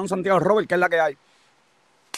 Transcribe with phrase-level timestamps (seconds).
[0.00, 1.16] John Santiago Robert, que es la que hay.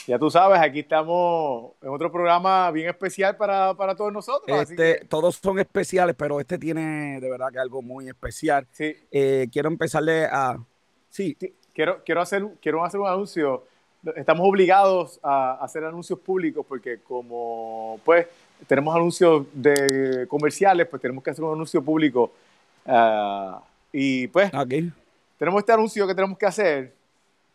[0.07, 4.71] Ya tú sabes, aquí estamos en otro programa bien especial para, todos nosotros.
[4.71, 8.67] Este, Todos son especiales, pero este tiene de verdad que algo muy especial.
[8.73, 8.97] Sí.
[9.11, 10.59] Eh, quiero empezarle a...
[11.11, 11.37] Sí.
[11.73, 13.65] Quiero, quiero, hacer, quiero hacer un anuncio.
[14.17, 18.27] Estamos obligados a hacer anuncios públicos porque como pues
[18.67, 22.33] tenemos anuncios de comerciales, pues tenemos que hacer un anuncio público.
[22.85, 24.51] Ah, y pues
[25.39, 27.02] tenemos este anuncio que tenemos que hacer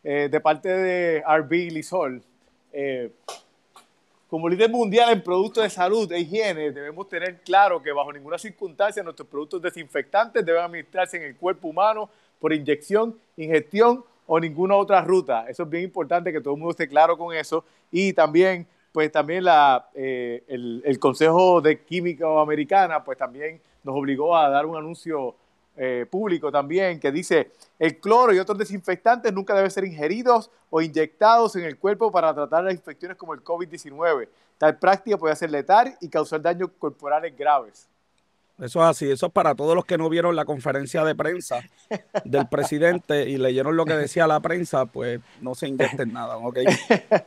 [0.09, 2.23] eh, de parte de RB Lisol.
[2.71, 3.11] Eh,
[4.29, 8.37] como líder mundial en productos de salud e higiene, debemos tener claro que bajo ninguna
[8.37, 14.77] circunstancia nuestros productos desinfectantes deben administrarse en el cuerpo humano por inyección, ingestión o ninguna
[14.77, 15.45] otra ruta.
[15.49, 17.65] Eso es bien importante que todo el mundo esté claro con eso.
[17.91, 23.93] Y también, pues también la, eh, el, el, Consejo de Química Americana, pues también nos
[23.93, 25.35] obligó a dar un anuncio
[25.77, 30.81] eh, público también que dice el cloro y otros desinfectantes nunca deben ser ingeridos o
[30.81, 34.27] inyectados en el cuerpo para tratar las infecciones como el COVID-19.
[34.57, 37.87] Tal práctica puede ser letal y causar daños corporales graves.
[38.59, 41.59] Eso es así, eso es para todos los que no vieron la conferencia de prensa
[42.25, 46.57] del presidente y leyeron lo que decía la prensa, pues no se inyecten nada, ¿ok?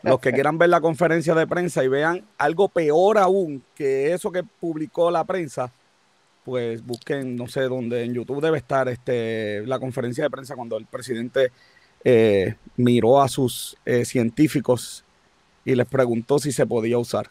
[0.02, 4.32] Los que quieran ver la conferencia de prensa y vean algo peor aún que eso
[4.32, 5.70] que publicó la prensa,
[6.50, 10.76] pues busquen, no sé dónde, en YouTube debe estar este, la conferencia de prensa cuando
[10.78, 11.52] el presidente
[12.02, 15.04] eh, miró a sus eh, científicos
[15.64, 17.30] y les preguntó si se podía usar.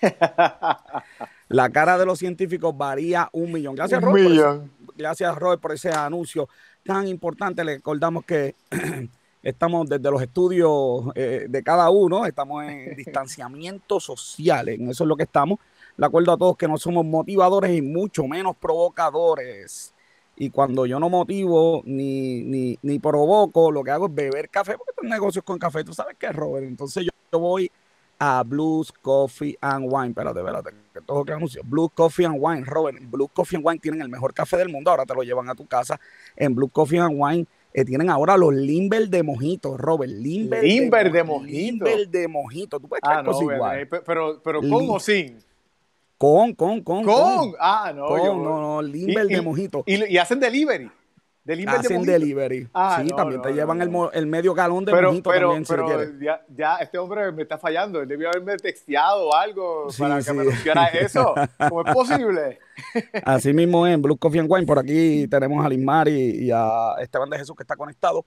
[1.48, 3.74] la cara de los científicos varía un millón.
[3.74, 4.70] Gracias, Robert.
[4.96, 6.48] Gracias, Robert, por ese anuncio
[6.82, 7.62] tan importante.
[7.62, 8.54] Le recordamos que
[9.42, 15.08] estamos desde los estudios eh, de cada uno, estamos en distanciamiento social, en eso es
[15.08, 15.58] lo que estamos.
[15.96, 19.94] Le acuerdo a todos que no somos motivadores y mucho menos provocadores.
[20.36, 24.76] Y cuando yo no motivo ni, ni, ni provoco, lo que hago es beber café,
[24.76, 25.82] porque tengo negocios con café.
[25.82, 26.66] Tú sabes qué, Robert.
[26.66, 27.70] Entonces yo, voy
[28.18, 30.08] a Blues Coffee and Wine.
[30.08, 31.62] Espérate, espérate, que todo que anuncio.
[31.64, 32.98] Blues Coffee and Wine, Robert.
[33.10, 34.90] Blues Coffee and Wine tienen el mejor café del mundo.
[34.90, 35.98] Ahora te lo llevan a tu casa.
[36.36, 40.12] En Blues Coffee and Wine eh, tienen ahora los Limber de mojito, Robert.
[40.12, 41.56] Limber, Limber de, mojito.
[41.56, 42.78] Limber de mojito.
[42.78, 43.88] Tú puedes ah, no, igual.
[43.88, 45.38] Pero, pero con o sin.
[46.18, 47.04] Con, con, con.
[47.04, 47.54] Con.
[47.60, 48.06] Ah, no.
[48.06, 48.82] Con, no, no.
[48.82, 49.84] Limber de mojito.
[49.86, 50.90] Y, hacen delivery.
[51.44, 52.68] Delivery hacen delivery.
[52.74, 56.24] Ah, sí, también te llevan el, el, medio galón de mojito pero, también, pero si
[56.24, 58.00] ya, ya, este hombre me está fallando.
[58.00, 61.34] Él debió haberme texteado o algo para que me anunciara eso.
[61.68, 62.58] ¿Cómo es posible?
[63.24, 64.66] Así mismo en Blue Coffee and Wine.
[64.66, 68.24] Por aquí tenemos a Lismar y, y a Esteban de Jesús que está conectado.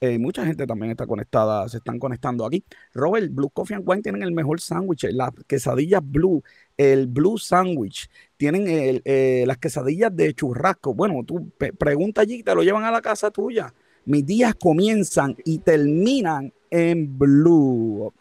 [0.00, 2.64] Eh, mucha gente también está conectada, se están conectando aquí.
[2.92, 6.42] Robert, Blue Coffee and Wine tienen el mejor sándwich, las quesadillas Blue,
[6.76, 10.94] el Blue Sandwich, tienen eh, las quesadillas de churrasco.
[10.94, 13.72] Bueno, tú pregunta allí, te lo llevan a la casa tuya.
[14.06, 18.18] Mis días comienzan y terminan en Blue, ¿ok?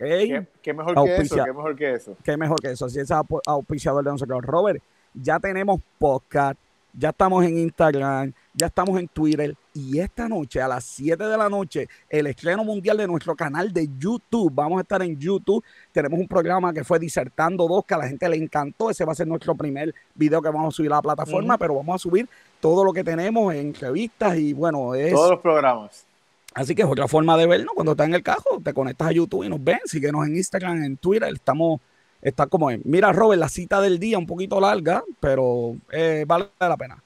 [0.61, 1.35] ¿Qué, mejor que eso?
[1.43, 2.17] ¿Qué mejor que eso?
[2.23, 2.85] Qué mejor que eso.
[2.85, 4.41] Así es auspiciador de nosotros.
[4.43, 4.81] Robert,
[5.13, 6.57] ya tenemos podcast,
[6.93, 11.37] ya estamos en Instagram, ya estamos en Twitter y esta noche a las 7 de
[11.37, 14.51] la noche el estreno mundial de nuestro canal de YouTube.
[14.53, 15.63] Vamos a estar en YouTube.
[15.91, 18.89] Tenemos un programa que fue Disertando 2 que a la gente le encantó.
[18.89, 21.75] Ese va a ser nuestro primer video que vamos a subir a la plataforma, pero
[21.75, 22.29] vamos a subir
[22.59, 25.13] todo lo que tenemos en entrevistas y bueno, es...
[25.13, 26.05] Todos los programas.
[26.53, 27.73] Así que es otra forma de vernos.
[27.73, 29.79] Cuando estás en el cajo, te conectas a YouTube y nos ven.
[29.85, 31.33] Síguenos en Instagram, en Twitter.
[31.33, 31.81] Estamos,
[32.21, 32.81] está como en.
[32.85, 37.03] Mira, Robert, la cita del día un poquito larga, pero eh, vale la pena.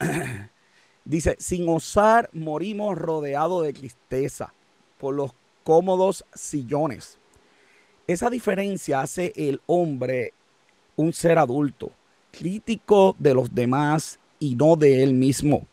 [1.08, 4.52] Dice, sin osar morimos rodeados de tristeza
[4.98, 5.32] por los
[5.64, 7.18] cómodos sillones.
[8.06, 10.34] Esa diferencia hace el hombre
[10.96, 11.92] un ser adulto,
[12.30, 15.66] crítico de los demás y no de él mismo.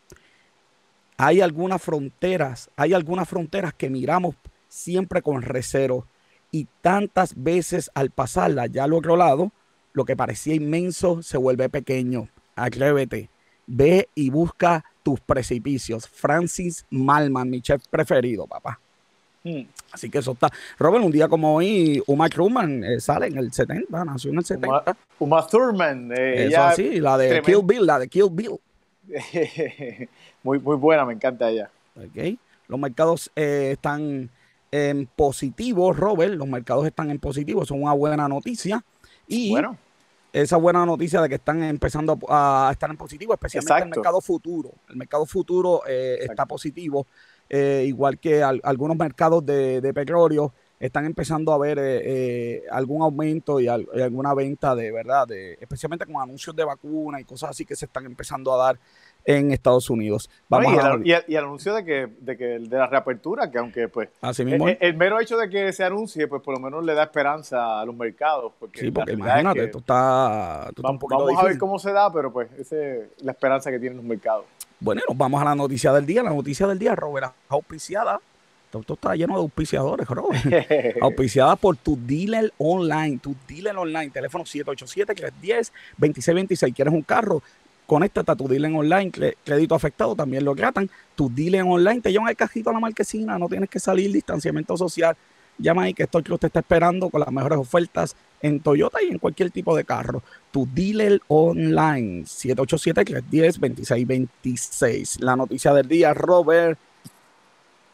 [1.18, 4.36] Hay algunas fronteras, hay algunas fronteras que miramos
[4.68, 6.06] siempre con recero
[6.50, 9.52] y tantas veces al pasarla ya al otro lado,
[9.92, 12.30] lo que parecía inmenso se vuelve pequeño.
[12.54, 13.28] Atrévete,
[13.66, 16.08] ve y busca tus precipicios.
[16.08, 18.78] Francis Malman, mi chef preferido, papá.
[19.44, 19.62] Hmm.
[19.92, 20.50] Así que eso está.
[20.78, 24.44] Robert, un día como hoy, Uma Thurman eh, sale en el 70, nació en el
[24.44, 24.96] 70.
[25.20, 26.12] Uma, Thurman.
[26.12, 28.58] Eh, eso sí, la de Kill Bill, la de Kill Bill.
[30.42, 31.70] muy, muy buena, me encanta ella.
[32.10, 32.38] Okay.
[32.66, 34.28] Los mercados eh, están
[34.72, 36.34] en positivo, Robert.
[36.34, 38.84] Los mercados están en positivo, son una buena noticia.
[39.28, 39.78] Y bueno
[40.42, 44.70] esa buena noticia de que están empezando a, estar en positivo, especialmente el mercado futuro.
[44.88, 47.06] El mercado futuro eh, está positivo,
[47.48, 53.68] eh, igual que algunos mercados de, petróleo están empezando a ver eh, algún aumento y,
[53.68, 57.86] alguna venta de verdad, de, especialmente con anuncios de vacuna y cosas así que se
[57.86, 58.78] están empezando a dar
[59.26, 60.30] en Estados Unidos.
[60.48, 60.72] Vamos
[61.04, 64.68] y, el, anuncio de que, de que de la reapertura, que aunque pues Así mismo
[64.68, 67.84] el, mero hecho de que se anuncie, pues por lo menos le da esperanza a
[67.84, 68.52] los mercados.
[68.58, 72.50] Porque sí, porque imagínate, esto está, vamos, vamos a ver cómo se da, pero pues
[72.52, 74.46] esa es la esperanza que tienen los mercados.
[74.78, 76.22] Bueno, nos vamos a la noticia del día.
[76.22, 78.20] La noticia del día, Robert, auspiciada.
[78.72, 80.44] Esto está lleno de auspiciadores, Robert.
[81.00, 83.18] auspiciada por tu dealer online.
[83.18, 84.10] Tu dealer online.
[84.10, 86.74] Teléfono 787-310-2626.
[86.74, 87.42] ¿Quieres un carro?
[87.86, 89.12] Conéctate a tu dealer online,
[89.44, 90.90] crédito afectado, también lo tratan.
[91.14, 94.76] Tu dealer online te llevan el cajito a la marquesina, no tienes que salir, distanciamiento
[94.76, 95.16] social.
[95.58, 99.08] Llama ahí que esto que usted está esperando con las mejores ofertas en Toyota y
[99.08, 100.22] en cualquier tipo de carro.
[100.50, 105.20] Tu dealer online, 787-310-2626.
[105.20, 106.78] La noticia del día, Robert.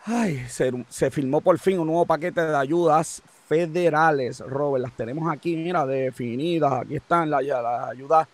[0.05, 4.83] Ay, se, se firmó por fin un nuevo paquete de ayudas federales, Robert.
[4.83, 6.73] Las tenemos aquí, mira, definidas.
[6.73, 8.27] Aquí están las, las ayudas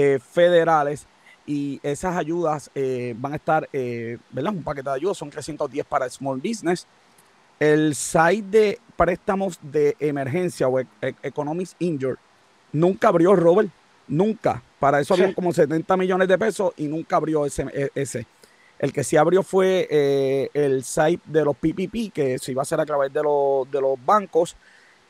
[0.00, 1.08] eh, federales
[1.44, 4.52] y esas ayudas eh, van a estar, eh, ¿verdad?
[4.52, 6.86] Un paquete de ayudas, son 310 para Small Business.
[7.58, 12.16] El site de préstamos de emergencia o e-, e-, Economics Injured
[12.72, 13.70] nunca abrió, Robert,
[14.06, 14.62] nunca.
[14.78, 17.66] Para eso habían como 70 millones de pesos y nunca abrió ese.
[17.74, 18.24] E-, ese.
[18.78, 22.78] El que sí abrió fue el site de los PPP, que se iba a hacer
[22.78, 24.54] a través de, los, de los bancos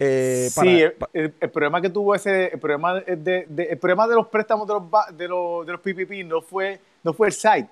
[0.01, 4.67] eh, sí, el, problema que tuvo ese, el problema de, el problema de los préstamos
[4.69, 4.83] de los,
[5.17, 7.71] de los, de los PPP no fue, no fue el site.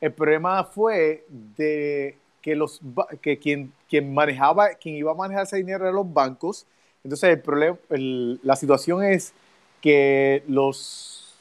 [0.00, 2.80] El problema fue de que, los,
[3.20, 6.66] que quien, quien manejaba, quien iba a manejar ese dinero eran los bancos.
[7.04, 9.32] Entonces, el problema, la situación es
[9.80, 11.34] que los,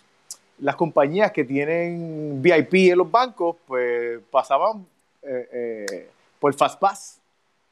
[0.60, 4.86] las compañías que tienen VIP en los bancos, pues pasaban
[5.24, 6.10] eh, eh,
[6.40, 7.20] por FastPass.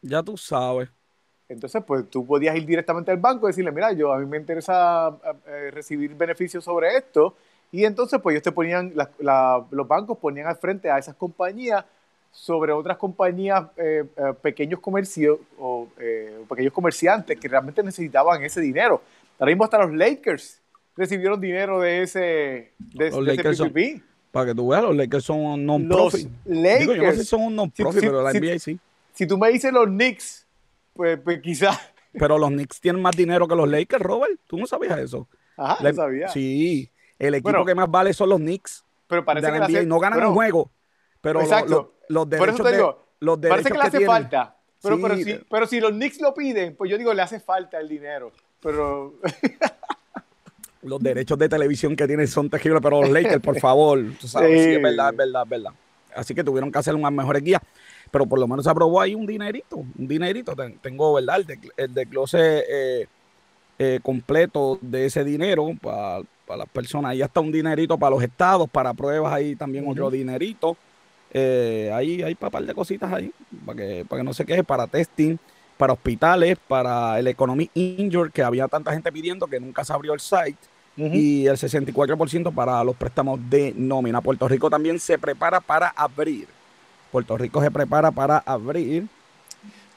[0.02, 0.90] Ya tú sabes.
[1.50, 4.38] Entonces, pues tú podías ir directamente al banco y decirle, mira, yo a mí me
[4.38, 5.18] interesa
[5.48, 7.36] eh, recibir beneficios sobre esto.
[7.72, 8.94] Y entonces, pues ellos te ponían,
[9.72, 11.84] los bancos ponían al frente a esas compañías
[12.32, 15.88] sobre otras compañías, eh, eh, pequeños comercios o
[16.48, 19.02] pequeños comerciantes que realmente necesitaban ese dinero.
[19.40, 20.62] Ahora mismo hasta los Lakers
[20.96, 23.62] recibieron dinero de ese, de, los Lakers
[24.32, 26.30] para que tú veas, los Lakers son un non-profit.
[26.46, 28.80] Digo, yo no sé si son un non-profit, pero la NBA sí.
[29.14, 30.46] Si tú me dices los Knicks,
[31.00, 31.80] pues, pues quizás.
[32.12, 34.38] Pero los Knicks tienen más dinero que los Lakers, Robert.
[34.48, 35.30] ¿Tú no sabías eso?
[35.56, 36.28] Ajá, no sabía.
[36.28, 38.84] Sí, el equipo que más vale son los Knicks.
[39.08, 40.70] Pero parece que no ganan un juego.
[41.22, 41.94] Pero exacto.
[42.10, 44.58] los derechos Por eso te digo, los parece que le hace falta.
[44.82, 47.80] Pero, pero, si, pero si los Knicks lo piden, pues yo digo, le hace falta
[47.80, 48.34] el dinero.
[48.62, 49.14] Pero.
[50.82, 54.66] los derechos de televisión que tienen son terribles, pero los Lakers, por favor, tú sabes,
[54.66, 54.72] sí.
[54.72, 55.72] es verdad, es verdad, es verdad.
[56.14, 57.62] Así que tuvieron que hacer unas mejores guías
[58.12, 60.56] pero por lo menos se aprobó ahí un dinerito, un dinerito.
[60.82, 61.42] Tengo, ¿verdad?
[61.78, 63.08] El, desglose eh,
[63.78, 66.24] eh, completo de ese dinero para,
[66.58, 67.12] las personas.
[67.12, 70.76] Ahí está un dinerito para los estados, para pruebas ahí también otro dinerito.
[71.32, 73.32] Eh, ahí hay un par de cositas ahí,
[73.64, 75.38] para que, para que no se queje, para testing,
[75.78, 80.14] para hospitales, para el Economy Injured, que había tanta gente pidiendo que nunca se abrió
[80.14, 80.58] el site.
[80.98, 84.20] Y el 64% para los préstamos de nómina.
[84.20, 86.46] Puerto Rico también se prepara para abrir
[87.12, 89.08] Puerto Rico se prepara para abrir.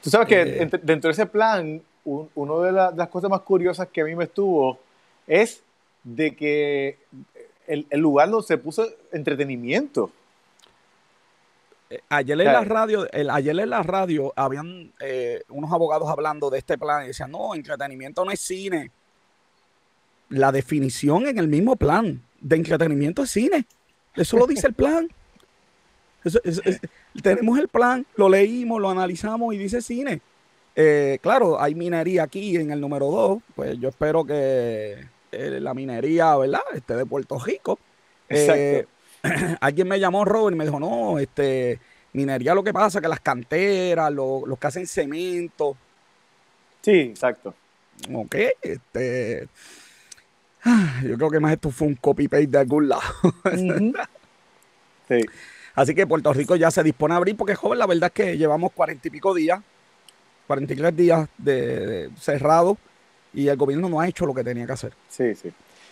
[0.01, 4.01] Tú sabes que eh, dentro de ese plan, una de, las cosas más curiosas que
[4.01, 4.79] a mí me estuvo
[5.25, 5.63] es
[6.03, 6.97] de que
[7.67, 10.11] el, lugar donde se puso entretenimiento.
[11.89, 16.49] Eh, ayer en la radio, el, ayer en la radio habían eh, unos abogados hablando
[16.49, 18.91] de este plan y decían, no, entretenimiento no es cine.
[20.29, 23.65] La definición en el mismo plan de entretenimiento es cine.
[24.15, 25.07] Eso lo dice el plan
[27.21, 30.21] tenemos el plan, lo leímos, lo analizamos y dice cine.
[30.75, 35.73] Eh, claro, hay minería aquí en el número 2, pues yo espero que eh, la
[35.73, 36.61] minería, ¿verdad?
[36.73, 37.77] Esté de Puerto Rico.
[38.29, 38.85] Eh,
[39.61, 41.79] alguien me llamó Robert y me dijo, no, este,
[42.13, 45.77] minería lo que pasa que las canteras, los que hacen cemento.
[46.81, 47.53] Sí, exacto.
[48.13, 49.47] Ok, este.
[51.03, 53.03] Yo creo que más esto fue un copy-paste de algún lado.
[55.07, 55.25] sí.
[55.75, 58.37] Así que Puerto Rico ya se dispone a abrir porque, joven, la verdad es que
[58.37, 59.59] llevamos cuarenta y pico días,
[60.47, 62.77] 43 días de, cerrado
[63.33, 64.93] y el gobierno no ha hecho lo que tenía que hacer.
[65.09, 65.51] Sí, sí.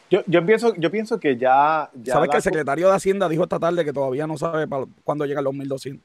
[0.09, 1.89] Yo, yo, pienso, yo pienso que ya...
[1.93, 4.67] ya ¿Sabes que el secretario de Hacienda dijo esta tarde que todavía no sabe
[5.03, 5.99] cuándo llegan los 1.200?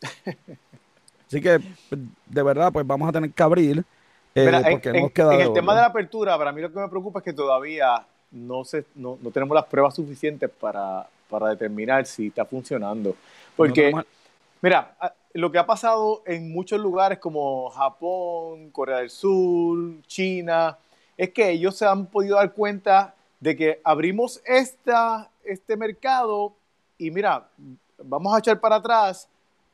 [1.28, 1.60] Así que,
[2.26, 3.84] de verdad, pues vamos a tener que abrir.
[4.34, 7.18] Eh, porque en, en el tema de la apertura, para mí lo que me preocupa
[7.18, 12.26] es que todavía no, se, no, no tenemos las pruebas suficientes para, para determinar si
[12.26, 13.16] está funcionando.
[13.56, 13.92] Porque,
[14.60, 14.94] mira,
[15.32, 20.76] lo que ha pasado en muchos lugares como Japón, Corea del Sur, China,
[21.16, 26.52] es que ellos se han podido dar cuenta de que abrimos esta, este mercado
[26.98, 27.48] y mira,
[27.98, 29.26] vamos a echar para atrás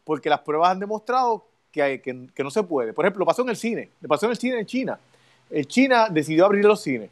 [0.04, 2.92] porque las pruebas han demostrado que, que, no se puede.
[2.92, 4.98] Por ejemplo, pasó en el cine, pasó en el cine en China.
[5.50, 7.10] El China decidió abrir los cines.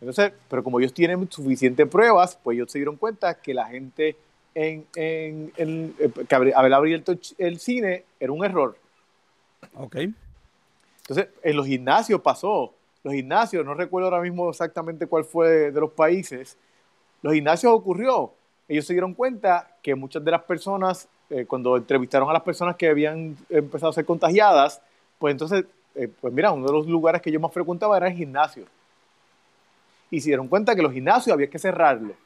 [0.00, 4.16] Entonces, pero como ellos tienen suficientes pruebas, pues ellos se dieron cuenta que la gente
[4.54, 8.76] en, en, eh, que haber abierto el cine era un error.
[9.74, 9.96] Ok.
[11.02, 12.72] Entonces, en los gimnasios pasó.
[13.02, 16.56] Los gimnasios, no recuerdo ahora mismo exactamente cuál fue de los países,
[17.20, 18.32] los gimnasios ocurrió.
[18.66, 22.76] Ellos se dieron cuenta que muchas de las personas, eh, cuando entrevistaron a las personas
[22.76, 24.80] que habían empezado a ser contagiadas,
[25.18, 28.14] pues entonces, eh, pues mira, uno de los lugares que yo más frecuentaba era el
[28.14, 28.64] gimnasio.
[30.14, 32.16] Y se dieron cuenta que los gimnasios había que cerrarlos.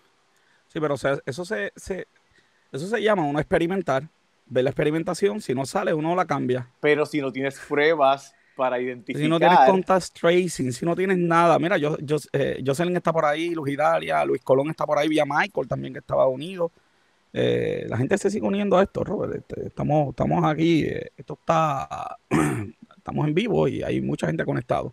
[0.66, 4.06] Sí, pero eso se, eso se llama uno experimentar,
[4.46, 6.68] ver la experimentación, si no sale uno la cambia.
[6.80, 9.22] Pero si no tienes pruebas para identificar.
[9.22, 11.58] Si no tienes contact tracing, si no tienes nada.
[11.58, 15.08] Mira, yo, yo, eh, Jocelyn está por ahí, Luis Hidalia, Luis Colón está por ahí,
[15.08, 16.70] vía Michael también que estaba unido.
[17.32, 19.34] Eh, la gente se sigue uniendo a esto, Robert.
[19.36, 22.18] Este, estamos, estamos aquí, eh, esto está,
[22.96, 24.92] estamos en vivo y hay mucha gente conectado.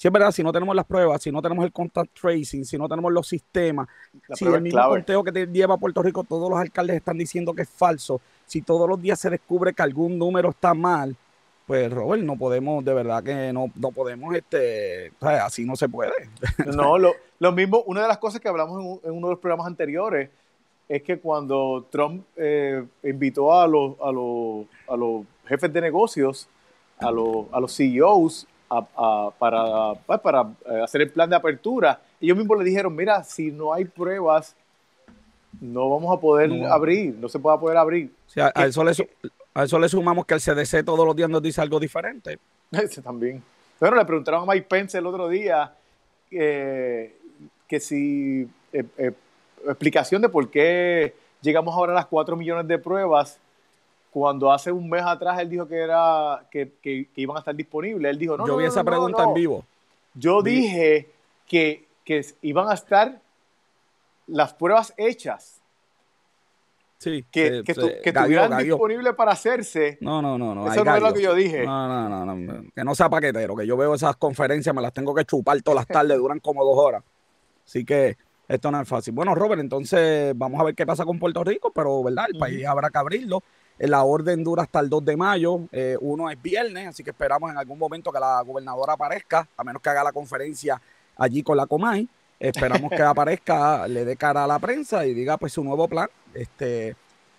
[0.00, 2.78] Si es verdad, si no tenemos las pruebas, si no tenemos el contact tracing, si
[2.78, 3.86] no tenemos los sistemas,
[4.32, 7.52] si el mismo conteo que te lleva a Puerto Rico, todos los alcaldes están diciendo
[7.52, 11.14] que es falso, si todos los días se descubre que algún número está mal,
[11.66, 16.12] pues Robert, no podemos, de verdad que no, no podemos, este, así no se puede.
[16.74, 19.66] No, lo, lo, mismo, una de las cosas que hablamos en, uno de los programas
[19.66, 20.30] anteriores
[20.88, 26.48] es que cuando Trump eh, invitó a los, a, los, a los jefes de negocios,
[26.96, 28.46] a los, a los CEOs,
[29.38, 32.00] para, pues, para eh, hacer el plan de apertura.
[32.20, 34.54] Ellos mismos le dijeron, mira, si no hay pruebas,
[35.60, 38.12] no vamos a poder abrir, no se puede poder abrir.
[38.36, 38.92] a, eso le,
[39.54, 42.38] a eso le sumamos que el CDC todos los días nos dice algo diferente.
[42.70, 43.42] Ese también.
[43.80, 45.72] Bueno, le preguntaron a Mike Pence el otro día
[46.30, 47.16] eh,
[47.66, 49.12] que si eh,
[49.66, 53.38] explicación de por qué llegamos ahora a las 4 millones de pruebas
[54.10, 58.10] cuando hace un mes atrás él dijo que era que, que, iban a estar disponibles.
[58.10, 59.64] Él dijo, no, Yo vi esa pregunta en vivo.
[60.14, 61.08] Yo dije
[61.46, 63.20] que, que iban a estar
[64.26, 65.60] las pruebas hechas.
[66.98, 69.96] Sí, que, que, estuvieran disponibles para hacerse.
[70.02, 70.70] No, no, no, no.
[70.70, 71.64] Eso no es lo que yo dije.
[71.64, 74.92] No, no, no, no, Que no sea paquetero, que yo veo esas conferencias, me las
[74.92, 77.02] tengo que chupar todas las tardes, duran como dos horas.
[77.64, 79.14] Así que esto no es fácil.
[79.14, 82.66] Bueno, Robert, entonces vamos a ver qué pasa con Puerto Rico, pero verdad, el país
[82.66, 83.42] habrá que abrirlo.
[83.88, 85.60] La orden dura hasta el 2 de mayo.
[85.72, 89.64] Eh, uno es viernes, así que esperamos en algún momento que la gobernadora aparezca, a
[89.64, 90.80] menos que haga la conferencia
[91.16, 92.06] allí con la Comay.
[92.38, 96.08] Esperamos que aparezca, le dé cara a la prensa y diga pues su nuevo plan.
[96.34, 96.94] Este,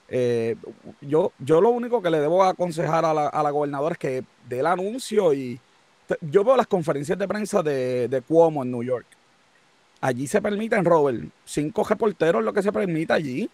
[0.10, 0.56] eh,
[1.02, 4.24] yo, yo lo único que le debo aconsejar a la, a la gobernadora es que
[4.50, 5.60] dé el anuncio y
[6.22, 9.06] yo veo las conferencias de prensa de, de Cuomo en New York.
[10.02, 13.48] Allí se permiten, Robert, cinco reporteros lo que se permite allí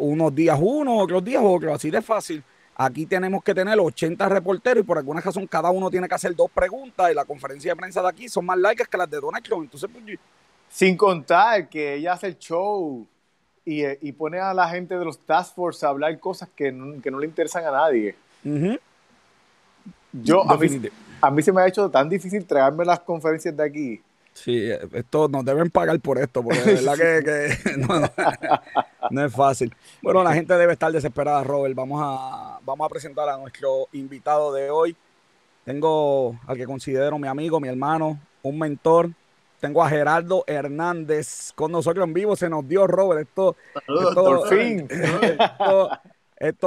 [0.00, 2.42] unos días uno, otros días otro, así de fácil.
[2.76, 6.34] Aquí tenemos que tener 80 reporteros y por alguna razón cada uno tiene que hacer
[6.34, 9.20] dos preguntas y la conferencia de prensa de aquí son más largas que las de
[9.20, 9.64] Donald Trump.
[9.64, 10.18] Entonces, pues,
[10.70, 13.06] Sin contar que ella hace el show
[13.64, 17.00] y, y, pone a la gente de los task force a hablar cosas que no,
[17.02, 18.16] que no le interesan a nadie.
[20.12, 20.68] Yo, a mí,
[21.20, 24.02] a mí se me ha hecho tan difícil traerme las conferencias de aquí
[24.32, 27.76] Sí, esto nos deben pagar por esto, porque de verdad que,
[29.10, 29.74] no, es fácil.
[30.02, 31.74] Bueno, la gente debe estar desesperada, Robert.
[31.74, 34.96] Vamos a, vamos a presentar a nuestro invitado de hoy.
[35.64, 39.10] Tengo al que considero mi amigo, mi hermano, un mentor.
[39.60, 42.34] Tengo a Gerardo Hernández con nosotros en vivo.
[42.34, 43.28] Se nos dio, Robert.
[43.28, 43.56] Esto,
[43.86, 44.88] por fin.
[44.88, 45.90] Esto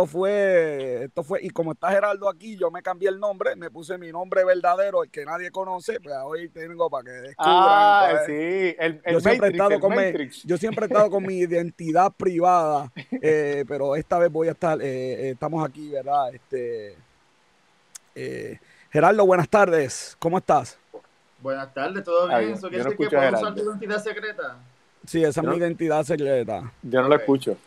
[0.05, 3.97] fue, esto fue, y como está Geraldo aquí, yo me cambié el nombre, me puse
[3.97, 7.55] mi nombre verdadero, el que nadie conoce, pues hoy tengo para que descubran.
[7.57, 11.39] Ah, sí, el, yo, siempre he estado con mi, yo siempre he estado con mi
[11.39, 16.35] identidad privada, eh, pero esta vez voy a estar, eh, eh, estamos aquí, ¿verdad?
[16.35, 16.95] Este,
[18.91, 20.77] Geraldo, buenas tardes, ¿cómo estás?
[21.39, 22.53] Buenas tardes, ¿todo bien?
[22.53, 24.57] ¿Eso quiere decir que puedo usar tu identidad secreta?
[25.07, 26.71] Sí, esa es mi identidad secreta.
[26.83, 27.57] Yo no la escucho.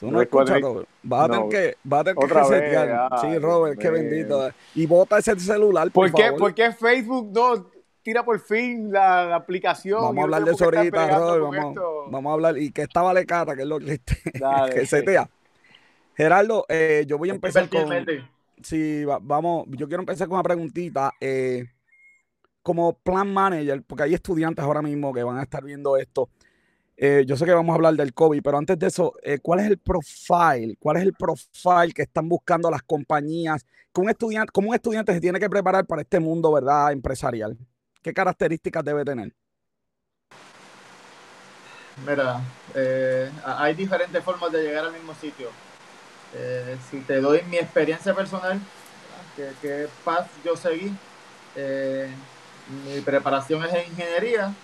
[0.00, 0.88] Tú no escuchas, Robert.
[1.02, 3.10] Vas a tener que, vas a tener que resetear.
[3.20, 4.50] sí, Robert, qué bendito.
[4.74, 7.66] Y bota ese celular, por, ¿Por qué, ¿Por qué Facebook no
[8.02, 10.00] tira por fin la, aplicación?
[10.00, 11.42] Vamos a hablar de eso ahorita, Robert.
[11.42, 12.58] Vamos, vamos, a hablar.
[12.58, 14.00] Y que esta vale cara, que es lo que,
[14.74, 15.28] que setea.
[16.16, 17.88] Gerardo, eh, yo voy a empezar con...
[18.62, 21.12] Sí, vamos, yo quiero empezar con una preguntita.
[21.20, 21.66] Eh,
[22.62, 26.28] como plan manager, porque hay estudiantes ahora mismo que van a estar viendo esto.
[27.02, 29.60] Eh, yo sé que vamos a hablar del COVID, pero antes de eso, eh, ¿cuál
[29.60, 30.76] es el profile?
[30.78, 33.64] ¿Cuál es el profile que están buscando las compañías?
[33.90, 37.56] ¿Cómo un estudiante, cómo un estudiante se tiene que preparar para este mundo, verdad, empresarial?
[38.02, 39.34] ¿Qué características debe tener?
[42.06, 42.42] Mira,
[42.74, 45.48] eh, hay diferentes formas de llegar al mismo sitio.
[46.90, 48.60] si te doy mi experiencia personal,
[49.36, 50.94] que, que path yo seguí,
[52.84, 54.54] mi preparación es en ingeniería.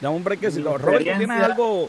[0.00, 0.76] Ya un brequecito.
[0.78, 1.88] Robert, ¿tú tienes algo?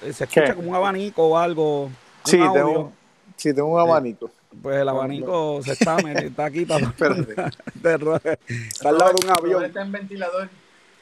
[0.00, 1.90] Se escucha como un abanico o algo.
[2.24, 2.92] Sí, tengo,
[3.36, 4.30] sí, tengo un abanico.
[4.62, 6.62] Pues el abanico se está, está aquí.
[6.62, 6.76] Está,
[8.36, 9.64] está al lado de un avión.
[9.64, 10.48] Está en ventilador.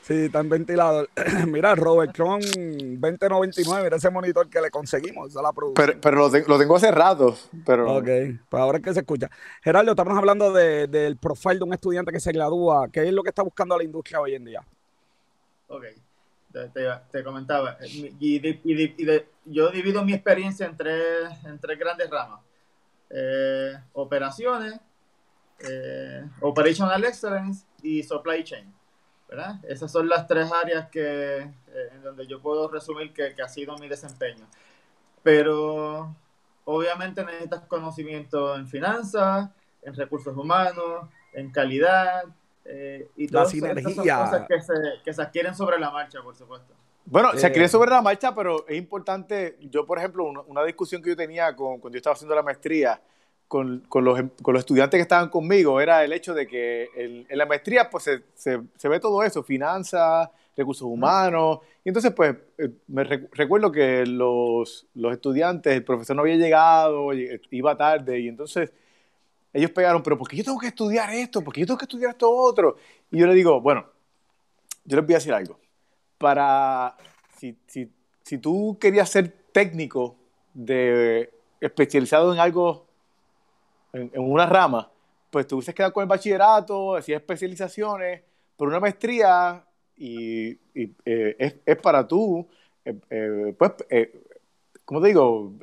[0.03, 1.09] Sí, está en ventilador.
[1.49, 6.29] mira, Robert Tron 2099, mira ese monitor que le conseguimos, esa la Pero, pero lo,
[6.29, 7.37] lo, tengo hace rato.
[7.67, 7.97] Pero...
[7.97, 8.07] Ok,
[8.49, 9.31] pues ahora es que se escucha.
[9.63, 12.89] Gerardo, estamos hablando de, del profile de un estudiante que se gradúa.
[12.91, 14.63] ¿Qué es lo que está buscando la industria hoy en día?
[15.67, 15.85] Ok,
[16.53, 22.41] te, comentaba, eh, y, yo divido mi experiencia en tres, grandes ramas.
[23.11, 24.79] Eh, operaciones,
[25.61, 28.75] eh, Operational Excellence y Supply Chain.
[29.29, 29.57] ¿verdad?
[29.69, 33.77] Esas son las tres áreas que, en donde yo puedo resumir que, que ha sido
[33.77, 34.47] mi desempeño.
[35.23, 36.15] Pero
[36.65, 39.51] obviamente necesitas conocimiento en finanzas,
[39.83, 42.25] en recursos humanos, en calidad,
[42.65, 44.73] eh, y todas las cosas que se,
[45.05, 46.75] que se adquieren sobre la marcha, por supuesto.
[47.11, 51.11] Bueno, se eh, sobre la marcha, pero es importante, yo por ejemplo, una, discusión que
[51.11, 53.01] yo tenía con, cuando yo estaba haciendo la maestría
[53.47, 57.39] con, con, los, con, los, estudiantes que estaban conmigo era el hecho de que en
[57.39, 62.37] la maestría pues se, se, se, ve todo eso, finanzas, recursos humanos, y entonces pues
[62.59, 67.09] eh, me recuerdo que los, los estudiantes, el profesor no había llegado,
[67.51, 68.71] iba tarde, y entonces
[69.53, 71.43] ellos pegaron, pero ¿por qué yo tengo que estudiar esto?
[71.43, 72.77] ¿Por qué yo tengo que estudiar esto otro?
[73.11, 73.87] Y yo le digo, bueno,
[74.85, 75.59] yo les voy a decir algo.
[76.19, 76.97] Para,
[77.39, 77.91] si, si,
[78.23, 80.17] si tú querías ser técnico,
[80.55, 82.87] de, especializado en algo,
[83.93, 84.91] en, una rama,
[85.31, 88.23] pues te hubieses quedado con el bachillerato, hacías especializaciones,
[88.57, 89.65] pero una maestría
[89.97, 92.47] y, y eh, es, es, para tú,
[92.85, 93.73] eh, eh, pues,
[94.85, 95.55] ¿cómo te digo?,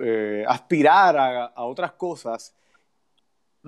[0.47, 2.55] aspirar a, a otras cosas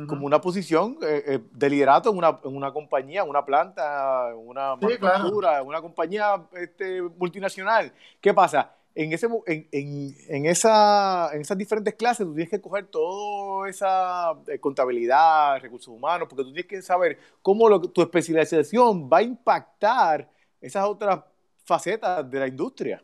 [0.06, 4.30] como una posición eh, eh, de liderato en una, en una compañía, en una planta,
[4.30, 7.92] en una manufactura, en una compañía este, multinacional.
[8.22, 8.74] ¿Qué pasa?
[8.94, 13.70] En, ese, en, en, en, esa, en esas diferentes clases tú tienes que coger toda
[13.70, 19.18] esa eh, contabilidad, recursos humanos, porque tú tienes que saber cómo lo, tu especialización va
[19.18, 20.30] a impactar
[20.62, 21.22] esas otras
[21.64, 23.04] facetas de la industria.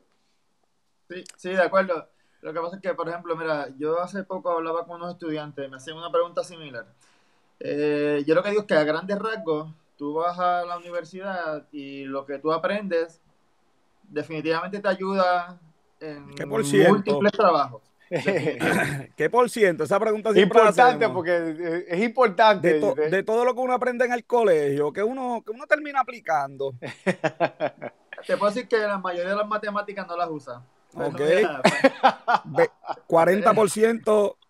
[1.10, 2.08] Sí, sí, de acuerdo.
[2.44, 5.70] Lo que pasa es que, por ejemplo, mira, yo hace poco hablaba con unos estudiantes,
[5.70, 6.86] me hacían una pregunta similar.
[7.58, 11.66] Eh, yo lo que digo es que a grandes rasgos, tú vas a la universidad
[11.72, 13.22] y lo que tú aprendes
[14.10, 15.58] definitivamente te ayuda
[16.02, 17.82] en múltiples trabajos.
[19.16, 19.86] ¿Qué por ciento?
[19.86, 22.74] Esa pregunta es importante porque es importante.
[22.74, 26.74] De, todo lo que uno aprende en el colegio, que uno, que uno termina aplicando.
[28.28, 30.62] Te puedo decir que la mayoría de las matemáticas no las usa.
[30.96, 31.22] Ok.
[33.08, 34.36] 40%.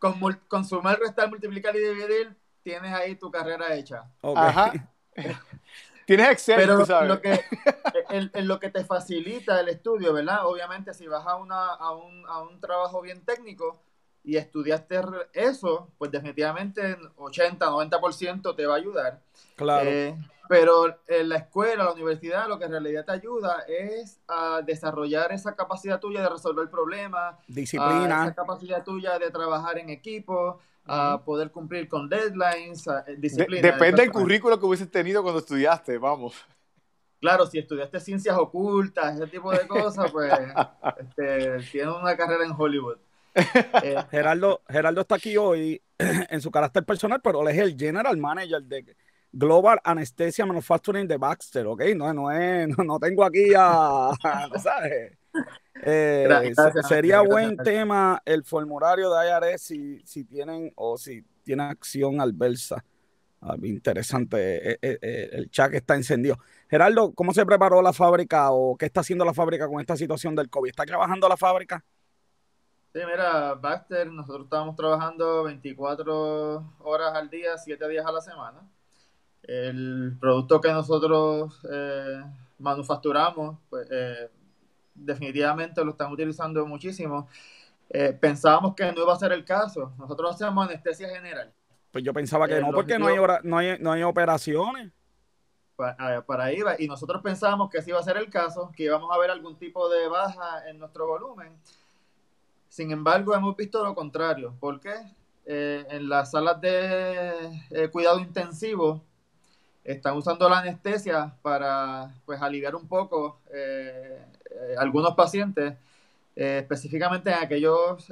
[0.00, 4.10] Con, con, sumar, restar, multiplicar y dividir, tienes ahí tu carrera hecha.
[4.22, 4.72] Ajá.
[6.06, 7.38] tienes Excel, Pero Lo que,
[8.08, 10.46] en, lo que te facilita el estudio, ¿verdad?
[10.46, 13.82] Obviamente, si vas a, una, a, un, a un trabajo bien técnico
[14.24, 15.00] y estudiaste
[15.34, 19.20] eso, pues definitivamente 80, 90% te va a ayudar.
[19.54, 19.88] Claro.
[19.88, 20.16] Eh,
[20.50, 25.30] pero en la escuela, la universidad, lo que en realidad te ayuda es a desarrollar
[25.30, 31.22] esa capacidad tuya de resolver problemas, disciplina, esa capacidad tuya de trabajar en equipo, a
[31.24, 33.62] poder cumplir con deadlines, eh, disciplina.
[33.62, 36.34] depende del currículo que hubieses tenido cuando estudiaste, vamos.
[37.20, 40.32] Claro, si estudiaste ciencias ocultas, ese tipo de cosas, pues
[40.98, 42.96] este, tienes una carrera en Hollywood.
[43.84, 48.16] Eh, Geraldo, Geraldo está aquí hoy en su carácter personal, pero él es el general
[48.16, 48.96] manager de
[49.32, 51.82] Global Anesthesia Manufacturing de Baxter, ¿ok?
[51.96, 54.10] No, no, es, no, tengo aquí a,
[54.62, 55.16] ¿sabes?
[55.82, 56.52] Eh,
[56.88, 62.84] sería buen tema el formulario de IRS si, si tienen o si tienen acción adversa.
[63.42, 66.36] Ah, interesante, eh, eh, el chat está encendido.
[66.68, 70.34] Geraldo, ¿cómo se preparó la fábrica o qué está haciendo la fábrica con esta situación
[70.34, 70.70] del COVID?
[70.70, 71.82] ¿Está trabajando la fábrica?
[72.92, 78.60] Sí, mira, Baxter, nosotros estábamos trabajando 24 horas al día, 7 días a la semana
[79.42, 82.22] el producto que nosotros eh,
[82.58, 84.30] manufacturamos, pues eh,
[84.94, 87.28] definitivamente lo están utilizando muchísimo.
[87.88, 89.92] Eh, pensábamos que no iba a ser el caso.
[89.98, 91.52] Nosotros hacemos anestesia general.
[91.90, 94.92] Pues yo pensaba que no, porque no hay, no, hay, no hay operaciones.
[95.74, 99.10] para, para ir, y nosotros pensábamos que ese iba a ser el caso, que íbamos
[99.12, 101.58] a ver algún tipo de baja en nuestro volumen.
[102.68, 104.54] Sin embargo, hemos visto lo contrario.
[104.60, 104.94] ¿Por qué?
[105.46, 109.02] Eh, en las salas de cuidado intensivo
[109.84, 114.24] están usando la anestesia para pues, aliviar un poco eh,
[114.78, 115.74] algunos pacientes,
[116.34, 118.08] específicamente en aquellas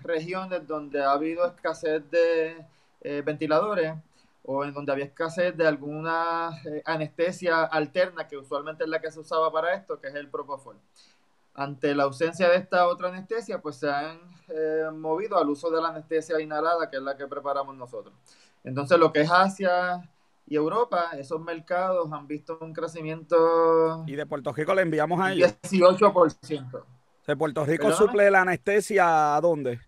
[0.00, 2.64] regiones donde ha habido escasez de
[3.24, 3.94] ventiladores
[4.44, 6.50] o en donde había escasez de alguna
[6.84, 10.78] anestesia alterna, que usualmente es la que se usaba para esto, que es el Propofol
[11.54, 15.80] ante la ausencia de esta otra anestesia, pues se han eh, movido al uso de
[15.80, 18.14] la anestesia inhalada, que es la que preparamos nosotros.
[18.64, 20.08] Entonces, lo que es Asia
[20.46, 24.04] y Europa, esos mercados han visto un crecimiento...
[24.06, 25.54] Y de Puerto Rico le enviamos a ellos.
[25.62, 26.84] 18%.
[27.26, 29.80] ¿De Puerto Rico suple la anestesia a dónde?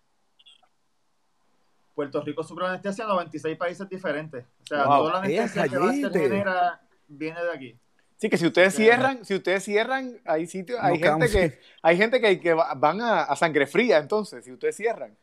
[1.95, 4.45] Puerto Rico suple la anestesia a 96 países diferentes.
[4.63, 7.79] O sea, toda la anestesia que va a ser genera viene de aquí.
[8.17, 12.21] Sí, que si ustedes cierran, si ustedes cierran, hay sitios, hay gente que, hay gente
[12.21, 15.17] que, que van a, sangre fría, entonces, si ustedes cierran.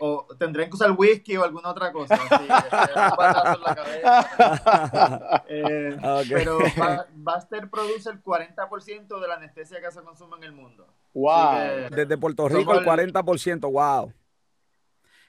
[0.00, 2.18] O tendrían que usar whisky o alguna otra cosa.
[5.50, 5.96] Eh,
[6.28, 6.58] pero
[7.14, 10.86] Buster produce el 40% de la anestesia que se consume en el mundo.
[11.14, 11.90] Wow.
[11.90, 14.12] Desde Puerto Rico el 40%, wow.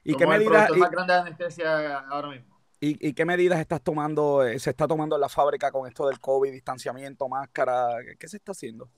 [0.03, 0.67] ¿Y qué medida?
[0.67, 2.59] El más grande de anestesia ahora mismo.
[2.81, 6.19] ¿Y, qué medidas estás tomando, eh, se está tomando en la fábrica con esto del
[6.19, 7.89] COVID, distanciamiento, máscara?
[8.17, 8.89] ¿Qué se está haciendo?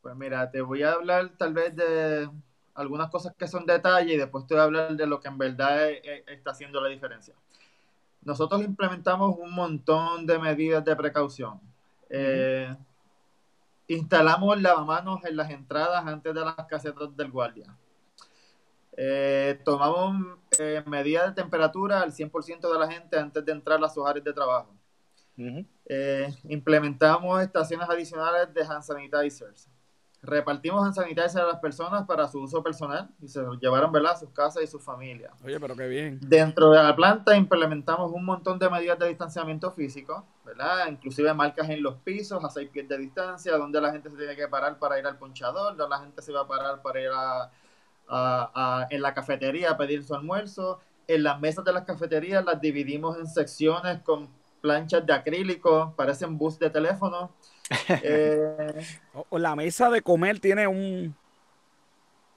[0.00, 2.30] Pues mira, te voy a hablar tal vez de
[2.76, 5.38] algunas cosas que son detalles y después te voy a hablar de lo que en
[5.38, 7.34] verdad e, e, está haciendo la diferencia.
[8.22, 11.60] Nosotros implementamos un montón de medidas de precaución.
[12.10, 12.74] Eh,
[13.88, 17.66] instalamos lavamanos en las entradas antes de las casetas del guardia.
[18.96, 23.88] Eh, tomamos eh, medidas de temperatura al 100% de la gente antes de entrar a
[23.88, 24.74] sus áreas de trabajo.
[25.84, 29.68] Eh, implementamos estaciones adicionales de hand sanitizers.
[30.26, 34.30] Repartimos sanitizers a las personas para su uso personal y se los llevaron a sus
[34.30, 35.32] casas y sus familias.
[35.44, 36.18] Oye, pero qué bien.
[36.20, 40.88] Dentro de la planta implementamos un montón de medidas de distanciamiento físico, ¿verdad?
[40.88, 44.34] Inclusive marcas en los pisos a 6 pies de distancia, donde la gente se tiene
[44.34, 47.10] que parar para ir al ponchador, donde la gente se va a parar para ir
[47.14, 47.50] a
[48.90, 50.80] en la cafetería a pedir su almuerzo.
[51.08, 54.28] En las mesas de las cafeterías las dividimos en secciones con
[54.60, 57.32] planchas de acrílico, parecen bus de teléfono.
[57.88, 58.86] Eh,
[59.28, 61.14] o la mesa de comer tiene un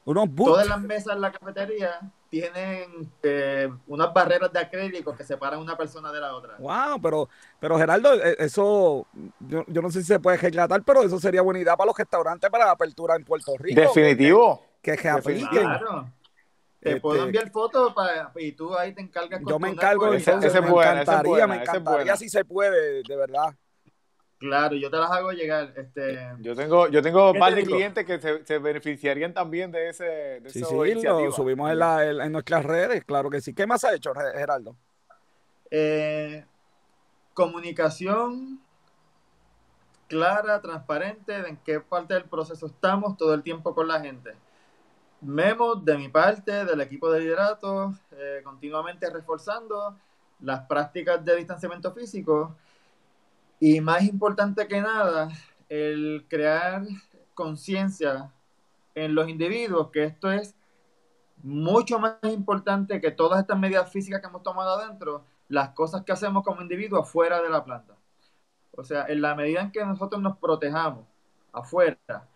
[0.06, 0.48] unos bus.
[0.48, 5.78] Todas las mesas en la cafetería tienen eh, unas barreras de acrílico que separan una
[5.78, 6.56] persona de la otra.
[6.58, 9.06] Wow, pero, pero Geraldo, eh, eso
[9.40, 12.50] yo, no sé si se puede retratar, pero eso sería buena idea para los restaurantes
[12.50, 13.80] para la apertura en Puerto Rico.
[13.80, 15.48] Definitivo que se apliquen.
[15.50, 16.12] Claro.
[16.80, 19.42] Te puedo este, enviar fotos para, y tú ahí te encargas.
[19.46, 23.54] Yo me encargo, entonces, me encantaría, me encantaría si se puede, de verdad.
[24.40, 25.74] Claro, yo te las hago llegar.
[25.76, 26.18] Este...
[26.40, 30.06] Yo tengo, yo tengo un par de clientes que se, se, beneficiarían también de ese.
[30.06, 33.54] De sí, sí, lo subimos en, la, en, nuestras redes, claro que sí.
[33.54, 34.78] ¿Qué más ha hecho, Geraldo?
[35.70, 36.46] Eh,
[37.34, 38.62] comunicación
[40.08, 44.36] clara, transparente de en qué parte del proceso estamos todo el tiempo con la gente.
[45.20, 49.98] Memos de mi parte, del equipo de liderato, eh, continuamente reforzando
[50.40, 52.56] las prácticas de distanciamiento físico
[53.60, 55.30] y más importante que nada,
[55.68, 56.84] el crear
[57.34, 58.32] conciencia
[58.96, 60.56] en los individuos que esto es
[61.44, 66.12] mucho más importante que todas estas medidas físicas que hemos tomado adentro, las cosas que
[66.12, 67.96] hacemos como individuos fuera de la planta.
[68.76, 71.06] O sea, en la medida en que nosotros nos protejamos
[71.52, 72.28] afuera,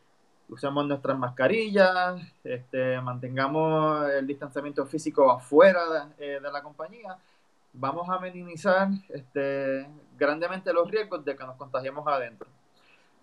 [0.50, 7.18] usemos nuestras mascarillas, este, mantengamos el distanciamiento físico afuera de, eh, la compañía,
[7.74, 9.88] vamos a minimizar este,
[10.26, 12.48] grandemente los riesgos de que nos contagiemos adentro.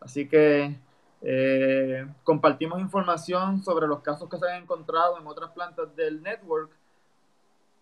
[0.00, 0.76] Así que
[1.22, 6.70] eh, compartimos información sobre los casos que se han encontrado en otras plantas del network,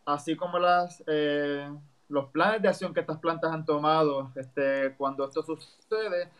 [0.04, 1.68] así como las eh,
[2.08, 6.30] los planes de acción que estas plantas han tomado este, cuando esto sucede,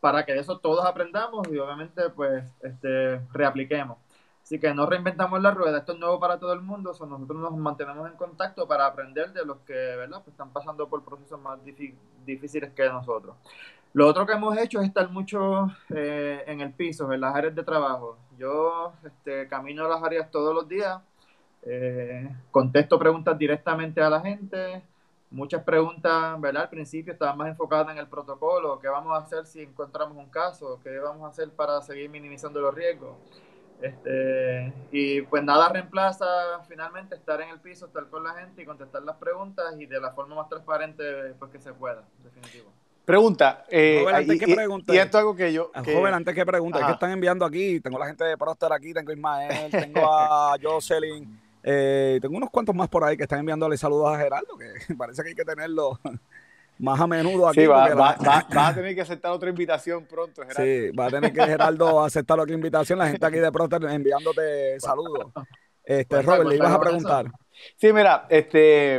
[0.00, 3.98] para que de eso todos aprendamos y obviamente pues este, reapliquemos.
[4.46, 7.56] Así que no reinventamos la rueda, esto es nuevo para todo el mundo, nosotros nos
[7.56, 10.22] mantenemos en contacto para aprender de los que ¿verdad?
[10.22, 11.58] Pues están pasando por procesos más
[12.24, 13.34] difíciles que nosotros.
[13.92, 17.56] Lo otro que hemos hecho es estar mucho eh, en el piso, en las áreas
[17.56, 18.18] de trabajo.
[18.38, 21.02] Yo este, camino las áreas todos los días,
[21.62, 24.80] eh, contesto preguntas directamente a la gente,
[25.28, 26.62] muchas preguntas, ¿verdad?
[26.62, 30.30] Al principio estaban más enfocadas en el protocolo, qué vamos a hacer si encontramos un
[30.30, 33.16] caso, qué vamos a hacer para seguir minimizando los riesgos.
[33.82, 36.24] Este, y pues nada reemplaza
[36.68, 40.00] finalmente estar en el piso, estar con la gente y contestar las preguntas y de
[40.00, 41.04] la forma más transparente
[41.38, 42.70] pues, que se pueda, definitivo.
[43.04, 43.64] Pregunta.
[43.68, 44.94] Eh, Joven, antes y, que y- pregunte.
[44.94, 45.70] y esto es algo que yo.
[45.74, 46.86] Ah, que- Joven, antes que es Ajá.
[46.86, 47.78] que están enviando aquí.
[47.80, 52.50] Tengo la gente de Prosper aquí, tengo a Ismael, tengo a Jocelyn, eh, tengo unos
[52.50, 55.44] cuantos más por ahí que están enviándole saludos a Gerardo, que parece que hay que
[55.44, 56.00] tenerlo
[56.78, 57.60] más a menudo aquí.
[57.60, 60.62] sí, va, a tener que aceptar otra invitación pronto, Gerardo.
[60.62, 62.98] Sí, va a tener que Gerardo aceptar otra invitación.
[62.98, 65.32] La gente aquí de Prosper enviándote saludos.
[65.84, 67.26] Este, Cuenta, Robert, le cuenta ibas a preguntar.
[67.76, 68.96] Sí, mira, este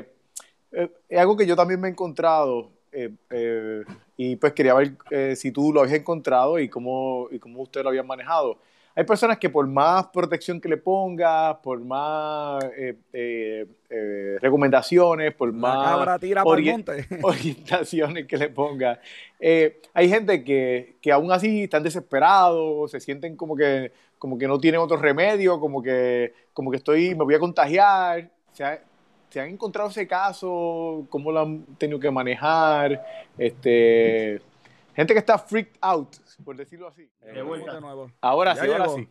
[0.71, 3.83] eh, es algo que yo también me he encontrado eh, eh,
[4.15, 7.83] y pues quería ver eh, si tú lo habías encontrado y cómo, y cómo ustedes
[7.83, 8.59] lo habían manejado.
[8.97, 15.35] Hay personas que por más protección que le pongas, por más eh, eh, eh, recomendaciones,
[15.35, 17.05] por La más tira monte.
[17.21, 18.97] orientaciones que le pongas,
[19.93, 24.57] hay gente que, que aún así están desesperados, se sienten como que, como que no
[24.57, 28.27] tienen otro remedio, como que, como que estoy, me voy a contagiar.
[28.51, 28.81] Se, ha-
[29.29, 33.05] se han encontrado ese caso, cómo lo han tenido que manejar.
[33.37, 34.41] Este,
[34.97, 37.09] gente que está freaked out, por decirlo así.
[37.21, 37.75] De vuelta.
[37.75, 38.11] De nuevo.
[38.19, 38.97] Ahora Ya sí, ahora llegó.
[38.97, 39.07] sí.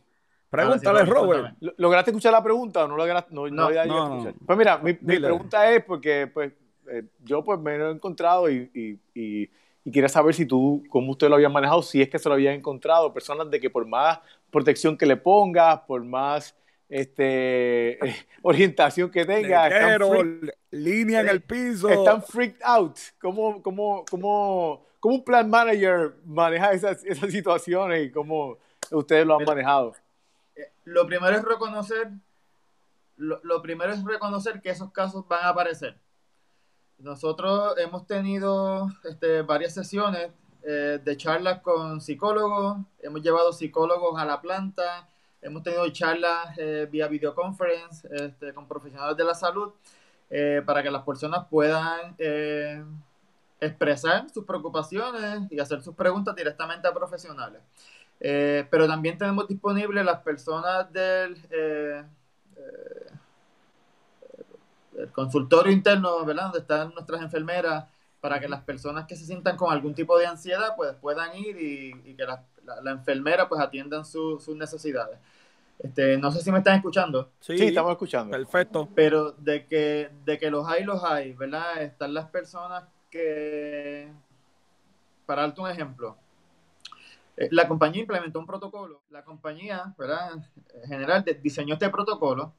[0.50, 1.40] Pregúntale, Ahora sí, Robert.
[1.40, 1.56] cuéntame.
[1.60, 3.34] ¿Lo- ¿Lograste escuchar la pregunta o no lograste?
[3.34, 4.34] No, no, No, no, escuchar.
[4.46, 6.52] Pues mira, mi, pregunta es porque pues,
[6.90, 9.50] eh, yo pues me lo he encontrado y, y, y,
[9.84, 12.34] y quería saber si tú, cómo usted lo había manejado, si es que se lo
[12.36, 14.20] habían encontrado, personas de que por más
[14.50, 16.56] protección que le pongas, por más
[16.88, 21.88] este, eh, orientación que tenga, están, Letrero, freak- línea en el piso.
[21.88, 22.96] están freaked out.
[23.20, 28.58] ¿Cómo, cómo, cómo, cómo un plan manager maneja esas, esas situaciones y cómo
[28.90, 29.52] ustedes lo han Mira.
[29.52, 29.94] manejado?
[30.56, 32.10] Eh, Lo primero es reconocer,
[33.16, 35.96] lo, lo primero es reconocer que esos casos van a aparecer.
[36.98, 40.30] Nosotros hemos tenido este, varias sesiones
[40.64, 45.08] eh, de charlas con psicólogos, hemos llevado psicólogos a la planta,
[45.40, 49.72] hemos tenido charlas eh, vía videoconference este, con profesionales de la salud
[50.30, 52.16] eh, para que las personas puedan
[53.60, 57.60] expresar sus preocupaciones y hacer sus preguntas directamente a profesionales.
[58.20, 62.02] Eh, pero también tenemos disponibles las personas del eh,
[62.56, 63.06] eh,
[64.98, 66.44] el consultorio interno, ¿verdad?
[66.44, 67.84] Donde están nuestras enfermeras,
[68.20, 71.60] para que las personas que se sientan con algún tipo de ansiedad, pues puedan ir
[71.60, 75.18] y, y que la, la- la enfermera pues atiendan su- sus necesidades.
[75.78, 78.34] Este, no sé si me están escuchando, Sí, Sí, estamos escuchando.
[78.34, 78.88] perfecto.
[78.94, 81.82] pero de que, de que los hay, los hay, ¿verdad?
[81.82, 84.12] Están las personas que,
[85.26, 86.16] para darte un ejemplo,
[87.36, 90.32] eh, la compañía implementó un protocolo, la compañía, ¿verdad?
[90.74, 92.54] En general diseñó este protocolo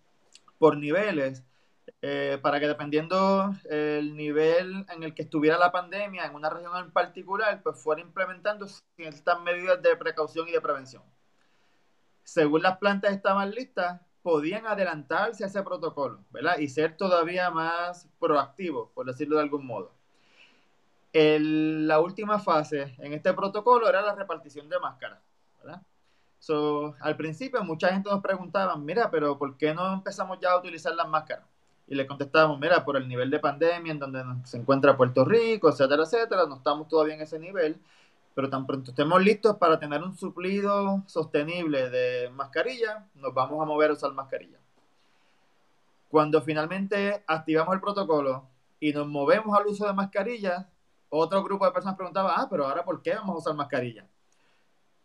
[0.60, 1.44] por niveles
[2.02, 6.76] eh, para que dependiendo el nivel en el que estuviera la pandemia en una región
[6.78, 11.04] en particular, pues fuera implementando ciertas medidas de precaución y de prevención.
[12.24, 16.58] Según las plantas estaban listas, podían adelantarse a ese protocolo, ¿verdad?
[16.60, 19.97] Y ser todavía más proactivos, por decirlo de algún modo.
[21.14, 25.20] La última fase en este protocolo era la repartición de máscaras.
[26.40, 30.58] So, al principio mucha gente nos preguntaba, mira, pero ¿por qué no empezamos ya a
[30.58, 31.46] utilizar las máscaras?
[31.88, 35.70] Y le contestábamos, mira, por el nivel de pandemia en donde se encuentra Puerto Rico,
[35.70, 37.82] etcétera, etcétera, no estamos todavía en ese nivel,
[38.36, 43.66] pero tan pronto estemos listos para tener un suplido sostenible de mascarilla, nos vamos a
[43.66, 44.60] mover a usar mascarilla.
[46.10, 48.46] Cuando finalmente activamos el protocolo
[48.80, 50.66] y nos movemos al uso de mascarillas,
[51.10, 54.06] otro grupo de personas preguntaba, ah, pero ahora ¿por qué vamos a usar mascarilla?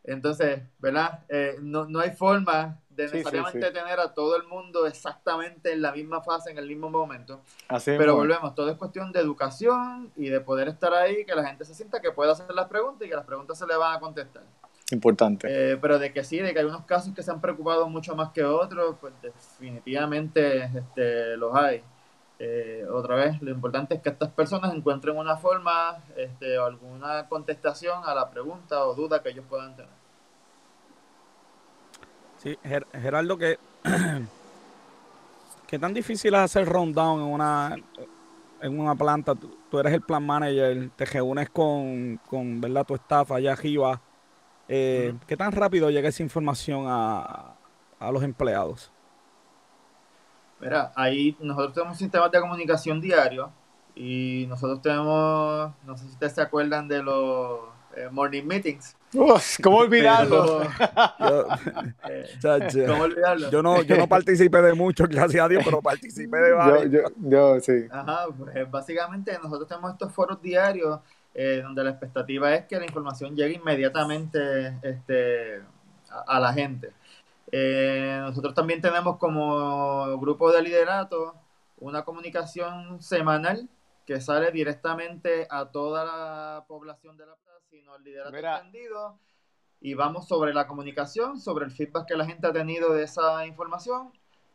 [0.04, 1.20] Entonces, ¿verdad?
[1.28, 3.72] Eh, no, no hay forma de Sí, sí, necesariamente sí.
[3.72, 7.40] tener a todo el mundo exactamente en la misma fase, en el mismo momento.
[7.68, 11.46] Así Pero volvemos, todo es cuestión de educación y de poder estar ahí, que la
[11.46, 13.96] gente se sienta que puede hacer las preguntas y que las preguntas se le van
[13.96, 14.42] a contestar.
[14.90, 15.48] Importante.
[15.48, 18.14] Eh, pero de que sí, de que hay unos casos que se han preocupado mucho
[18.14, 21.82] más que otros, pues definitivamente este, los hay.
[22.44, 27.28] Eh, otra vez, lo importante es que estas personas encuentren una forma este, o alguna
[27.28, 29.92] contestación a la pregunta o duda que ellos puedan tener.
[32.38, 33.58] Sí, Ger- Gerardo, que
[35.66, 37.76] ¿qué tan difícil es hacer rundown en una
[38.60, 39.34] en una planta?
[39.34, 42.86] Tú, tú eres el plan manager, te reúnes con, con ¿verdad?
[42.86, 44.00] tu staff allá arriba.
[44.68, 45.14] Eh.
[45.26, 47.56] ¿Qué tan rápido llega esa información a,
[48.00, 48.91] a los empleados?
[50.62, 53.52] Mira, ahí nosotros tenemos sistemas de comunicación diario
[53.96, 57.58] y nosotros tenemos, no sé si ustedes se acuerdan de los
[57.96, 58.96] eh, morning meetings.
[59.12, 60.62] Uf, ¿Cómo olvidarlo?
[61.18, 61.46] Pero, Yo,
[62.06, 63.50] eh, ¿Cómo olvidarlo?
[63.50, 66.90] yo no, yo no participé de mucho, gracias a Dios, pero participé de yo, varios.
[66.90, 67.86] yo, yo, sí.
[67.90, 71.00] Ajá, pues básicamente nosotros tenemos estos foros diarios
[71.34, 75.56] eh, donde la expectativa es que la información llegue inmediatamente este,
[76.08, 76.92] a, a la gente.
[77.54, 81.34] Eh, nosotros también tenemos como grupo de liderato
[81.76, 83.68] una comunicación semanal
[84.06, 89.18] que sale directamente a toda la población de la plaza, sino el liderato extendido.
[89.80, 93.46] Y vamos sobre la comunicación, sobre el feedback que la gente ha tenido de esa
[93.46, 94.12] información.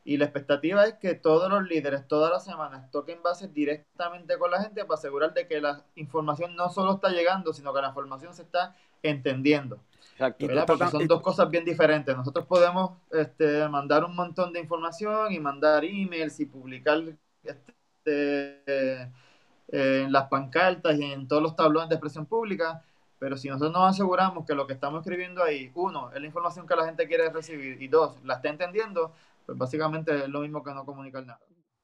[0.08, 4.50] Y la expectativa es que todos los líderes, todas las semanas, toquen bases directamente con
[4.50, 7.89] la gente para asegurar de que la información no solo está llegando, sino que la
[7.89, 9.80] información se está entendiendo.
[10.13, 10.48] Exacto.
[10.65, 12.15] Porque son dos cosas bien diferentes.
[12.15, 17.04] Nosotros podemos este, mandar un montón de información y mandar emails y publicar
[17.43, 19.12] este,
[19.67, 22.82] en las pancartas y en todos los tablones de expresión pública,
[23.20, 26.65] pero si nosotros nos aseguramos que lo que estamos escribiendo ahí, uno, es la información
[26.65, 29.12] que la gente quiere recibir y dos, la está entendiendo,
[29.47, 31.39] pues básicamente es lo mismo que no comunicar nada.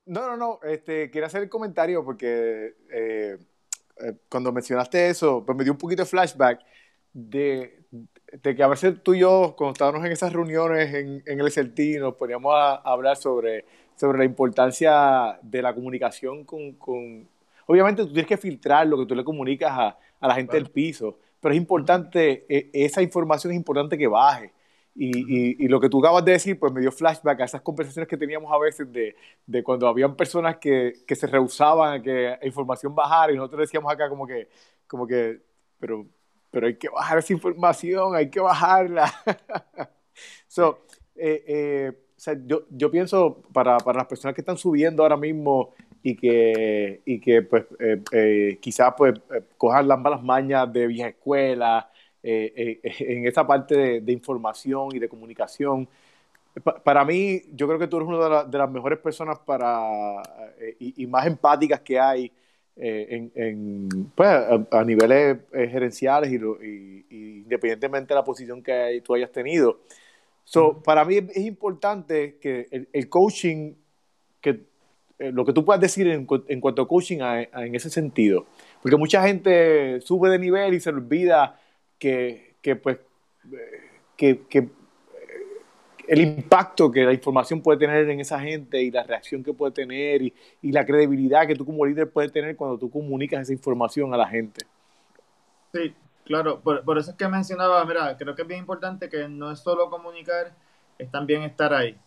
[0.06, 3.38] No, no, no, este, quiero hacer el comentario porque eh,
[4.02, 6.60] eh, cuando mencionaste eso, pues me dio un poquito de flashback
[7.14, 7.86] de,
[8.42, 11.50] de que a veces tú y yo, cuando estábamos en esas reuniones en, en el
[11.50, 13.64] SLT, nos poníamos a, hablar sobre,
[13.96, 17.30] sobre la importancia de la comunicación con, con,
[17.66, 20.70] Obviamente tú tienes que filtrar lo que tú le comunicas a, a la gente del
[20.70, 24.52] piso, pero es importante, e, esa información es importante que baje.
[24.96, 28.08] Y, y, lo que tú acabas de decir, pues me dio flashback a esas conversaciones
[28.08, 29.16] que teníamos a veces de,
[29.48, 33.92] de cuando habían personas que, que, se rehusaban a que información bajara y nosotros decíamos
[33.92, 34.50] acá como que,
[34.88, 35.42] como que,
[35.80, 36.06] pero
[36.54, 39.12] pero hay que bajar esa información, hay que bajarla.
[40.48, 41.92] so, eh, eh,
[42.46, 47.20] yo, yo, pienso para, para, las personas que están subiendo ahora mismo y que, y
[47.20, 49.20] que pues, eh, quizás pues,
[49.58, 51.90] cojan las malas mañas de vieja escuela,
[52.24, 55.88] en esa parte de, de, información y de comunicación.
[56.84, 60.22] para mí, yo creo que tú eres una de, las mejores personas para,
[60.80, 62.32] y, y, más empáticas que hay
[62.76, 69.32] eh, en, pues, a, niveles eh, gerenciales y, independientemente de la posición que tú hayas
[69.32, 69.82] tenido.
[70.44, 73.76] So, Para mí es, importante que el, coaching,
[74.42, 74.62] que
[75.20, 78.48] eh, lo que tú puedas decir en, en cuanto a coaching en ese sentido,
[78.82, 81.60] porque mucha gente sube de nivel y se olvida
[82.04, 82.98] que, que pues,
[84.18, 84.68] que, que
[86.06, 89.72] el impacto que la información puede tener en esa gente y la reacción que puede
[89.72, 94.14] tener y, la credibilidad que tú como líder puedes tener cuando tú comunicas esa información
[94.14, 94.66] a la gente.
[95.72, 99.50] Sí, claro, por, eso es que mencionaba, mira, creo que es bien importante que no
[99.50, 100.54] es solo comunicar,
[100.98, 101.98] es también estar ahí.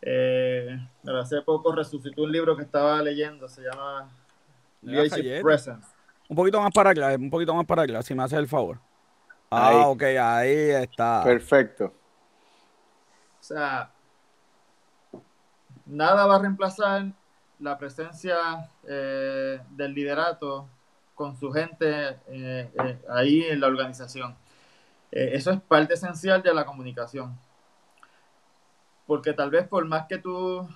[0.00, 0.78] Eh,
[1.20, 4.10] hace poco resucitó un libro que estaba leyendo, se llama
[4.80, 5.86] Leadership Presence.
[6.26, 8.78] Un poquito más para acá, un poquito más para acá, si me haces el favor.
[9.54, 11.22] Ah, ok, ahí está.
[11.22, 11.92] Perfecto.
[13.38, 13.90] O sea,
[15.84, 17.12] nada va a reemplazar
[17.58, 20.68] la presencia eh, del liderato
[21.14, 24.36] con su gente eh, eh, ahí en la organización.
[25.10, 27.38] eso es parte esencial de la comunicación.
[29.06, 30.66] Porque tal vez por más que tú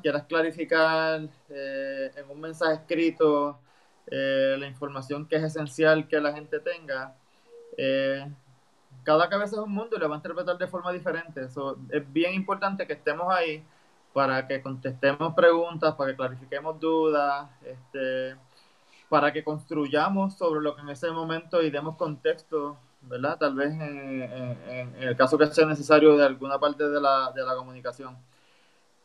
[0.00, 3.58] quieras clarificar en un mensaje escrito
[4.06, 7.16] la información que es esencial que la gente tenga,
[9.04, 11.42] cada cabeza es un mundo y lo va a interpretar de forma diferente.
[11.42, 13.64] es bien importante que estemos ahí
[14.12, 18.36] para que contestemos preguntas, para que clarifiquemos dudas, este,
[19.08, 23.38] para que construyamos sobre lo que en ese momento y demos contexto, ¿verdad?
[23.38, 27.54] Tal vez en, el caso que sea necesario de alguna parte de la, de la
[27.54, 28.16] comunicación.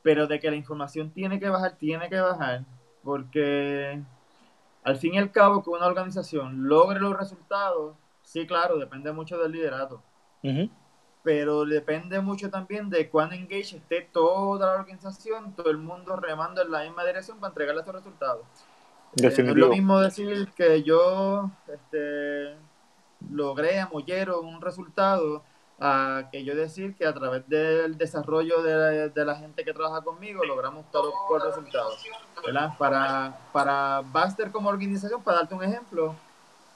[0.03, 2.63] Pero de que la información tiene que bajar, tiene que bajar,
[3.03, 4.01] porque
[4.83, 7.95] al fin y al cabo que una organización logre los resultados
[8.27, 10.03] Sí, claro, depende mucho del liderato.
[11.23, 16.61] Pero depende mucho también de cuán engage esté toda la organización, todo el mundo remando
[16.61, 18.45] en la misma dirección para entregarle estos resultados.
[19.15, 22.57] Eh, es lo mismo decir que yo este,
[23.31, 25.41] logré a Mollero un resultado
[25.79, 30.01] a que yo decir que a través del desarrollo de, de la gente que trabaja
[30.01, 32.03] conmigo logramos todos los resultados.
[32.77, 36.13] Para, para Buster como organización, para darte un ejemplo,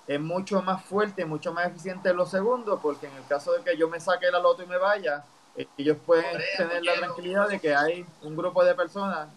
[0.07, 3.77] es mucho más fuerte, mucho más eficiente los segundos, porque en el caso de que
[3.77, 5.23] yo me saque la loto y me vaya,
[5.55, 6.25] eh, ellos pueden
[6.57, 9.29] tener la tranquilidad de que hay un grupo de personas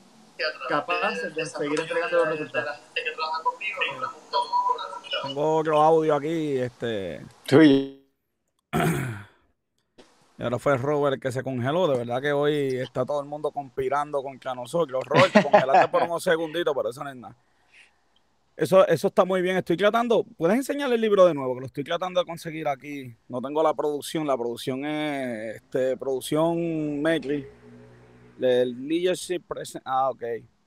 [0.69, 2.79] capaces de seguir entregando los resultados.
[5.23, 7.25] Tengo otro audio aquí, este.
[7.53, 8.05] Y
[10.39, 11.89] ahora fue Robert que se congeló.
[11.89, 15.05] De verdad que hoy está todo el mundo conspirando contra nosotros.
[15.05, 17.37] Robert, te congelaste por unos segunditos, pero eso no es nada.
[18.57, 19.57] Eso, eso está muy bien.
[19.57, 23.17] Estoy tratando, puedes enseñarle el libro de nuevo, que lo estoy tratando de conseguir aquí.
[23.29, 27.47] No tengo la producción, la producción es este, producción Mekli.
[28.41, 29.83] El leadership present.
[29.87, 30.23] Ah, ok.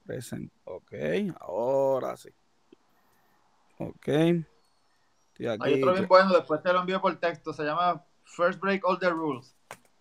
[0.05, 0.51] Present.
[0.65, 0.93] Ok.
[1.39, 2.29] Ahora sí.
[3.79, 4.07] Ok.
[4.09, 7.53] Hay otro bien bueno, después te lo envío por texto.
[7.53, 9.55] Se llama First Break All the Rules.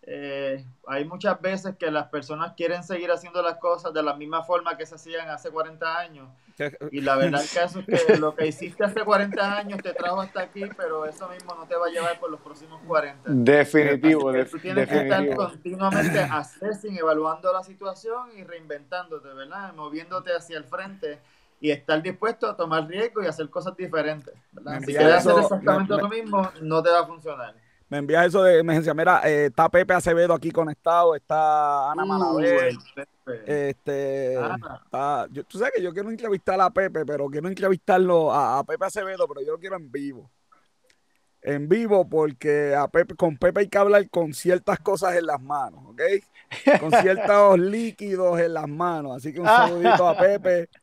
[0.09, 4.45] Eh, hay muchas veces que las personas quieren seguir haciendo las cosas de la misma
[4.45, 6.29] forma que se hacían hace 40 años.
[6.91, 10.23] Y la verdad el caso es que lo que hiciste hace 40 años te trajo
[10.23, 13.25] hasta aquí, pero eso mismo no te va a llevar por los próximos 40.
[13.27, 14.33] Definitivo.
[14.45, 19.75] tú tienes que estar continuamente assessing, evaluando la situación y reinventándote, ¿verdad?
[19.75, 21.19] Moviéndote hacia el frente
[21.61, 24.33] y estar dispuesto a tomar riesgo y hacer cosas diferentes.
[24.53, 24.81] ¿verdad?
[24.81, 28.59] Si quieres hacer exactamente lo mismo, no te va a funcionar me envía eso de
[28.59, 28.95] emergencia.
[28.95, 32.41] Mira, eh, está Pepe Acevedo aquí conectado, está Ana uh,
[33.47, 34.37] Este,
[35.49, 39.47] tú sabes que yo quiero entrevistar a Pepe, pero quiero entrevistarlo a, Pepe Acevedo, pero
[39.47, 40.31] yo lo quiero en vivo.
[41.43, 45.41] En vivo, porque a Pepe, con Pepe hay que hablar con ciertas cosas en las
[45.41, 46.03] manos, ¿ok?
[46.81, 49.17] Con ciertos líquidos en las manos.
[49.17, 50.69] Así que un saludito a Pepe.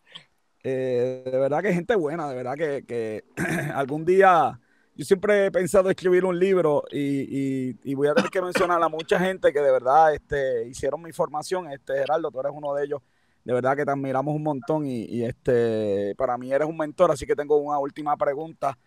[0.66, 3.26] Eh, de verdad que gente buena, de verdad que, que
[3.76, 4.62] algún día
[4.96, 9.20] yo siempre he pensado escribir un libro y, voy a tener que mencionar a mucha
[9.20, 11.72] gente que de verdad este, hicieron mi formación.
[11.72, 13.02] Este, Gerardo, tú eres uno de ellos.
[13.44, 17.26] De verdad que te admiramos un montón y, este, para mí eres un mentor, así
[17.26, 18.78] que tengo una última pregunta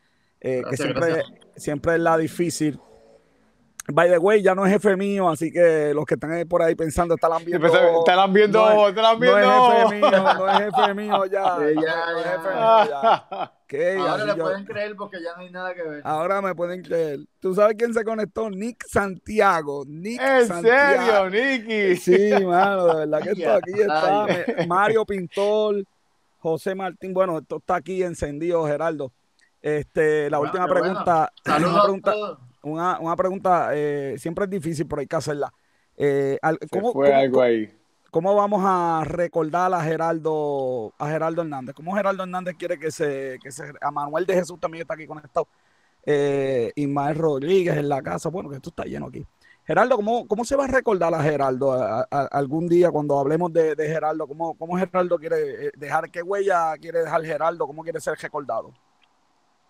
[0.40, 1.24] eh, que siempre,
[1.56, 2.80] siempre es la difícil.
[3.92, 6.74] By the way, ya no es jefe mío, así que los que están por ahí
[6.74, 7.66] pensando, están viendo.
[7.66, 9.40] Están viendo, no, están viendo.
[9.40, 11.42] No es jefe mío, no es jefe mío ya.
[11.86, 13.52] ya, no es jefe mío ya.
[13.98, 16.02] Ahora le pueden creer porque ya no hay nada que ver.
[16.04, 17.20] Ahora me pueden creer.
[17.40, 18.50] ¿Tú sabes quién se conectó?
[18.50, 19.84] Nick Santiago.
[19.86, 21.96] Nick ¿En serio, Nicky?
[21.96, 24.26] Sí, mano, de verdad que esto aquí está.
[24.66, 25.84] Mario Pintor,
[26.38, 27.12] José Martín.
[27.12, 29.12] Bueno, esto está aquí encendido, Geraldo.
[29.60, 31.32] Este, la última pregunta.
[31.44, 32.14] Una pregunta,
[32.70, 35.52] una, una pregunta eh, siempre es difícil, pero hay que hacerla.
[35.96, 36.38] Eh,
[36.70, 37.72] ¿cómo, fue algo ahí.
[38.10, 41.74] ¿Cómo vamos a recordar a Geraldo, a Geraldo Hernández?
[41.74, 45.06] ¿Cómo Geraldo Hernández quiere que se, que se, a Manuel de Jesús también está aquí
[45.06, 45.48] conectado?
[46.04, 49.26] Eh, Ismael Rodríguez en la casa, bueno, que esto está lleno aquí.
[49.66, 51.72] Geraldo, ¿cómo, cómo se va a recordar a Geraldo
[52.10, 54.28] algún día cuando hablemos de, Geraldo?
[54.28, 57.66] ¿cómo, ¿Cómo, Geraldo quiere eh, dejar, qué huella quiere dejar Geraldo?
[57.66, 58.72] ¿Cómo quiere ser recordado?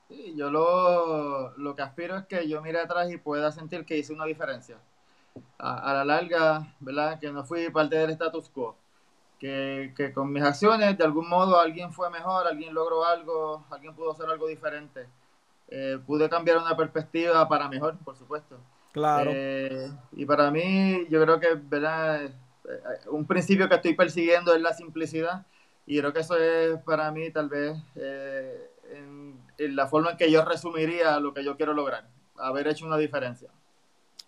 [0.09, 3.99] Sí, yo lo, lo que aspiro es que yo mire atrás y pueda sentir que
[3.99, 4.77] hice una diferencia
[5.59, 7.19] a, la larga, ¿verdad?
[7.19, 8.77] Que no fui parte del status quo.
[9.39, 13.95] Que, que, con mis acciones, de algún modo, alguien fue mejor, alguien logró algo, alguien
[13.95, 15.07] pudo hacer algo diferente.
[15.69, 18.57] Eh, pude cambiar una perspectiva para mejor, por supuesto.
[18.93, 19.31] Claro.
[19.35, 22.25] Eh, y para mí, yo creo que, ¿verdad?
[22.25, 22.33] Eh,
[23.11, 25.45] un principio que estoy persiguiendo es la simplicidad.
[25.87, 27.77] Y creo que eso es para mí, tal vez,
[29.59, 32.09] la forma en que yo resumiría lo que yo quiero lograr.
[32.39, 33.49] Haber hecho una diferencia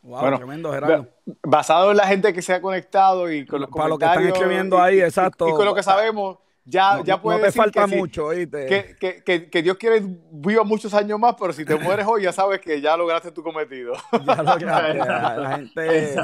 [0.02, 1.08] bueno, tremendo, Gerardo.
[1.42, 4.26] Basado en la gente que se ha conectado y con los Para lo que están
[4.26, 5.48] escribiendo ahí, exacto.
[5.48, 8.66] Y, con lo que sabemos, ya, ya puedes No te falta mucho, oíste.
[8.98, 12.32] Que, que, que, Dios quiere viva muchos años más, pero si te mueres hoy, ya
[12.32, 13.94] sabes que ya lograste tu cometido.
[14.24, 14.94] Ya lograste.
[14.98, 16.16] la gente,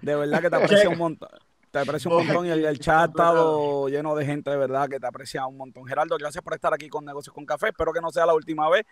[0.00, 1.30] de verdad que te aprecia un montón.
[1.72, 5.00] Te aprecio un montón y el, chat ha estado lleno de gente de verdad que
[5.00, 5.86] te aprecia un montón.
[5.86, 7.68] Gerardo, gracias por estar aquí con Negocios con Café.
[7.68, 8.84] Espero que no sea la última vez.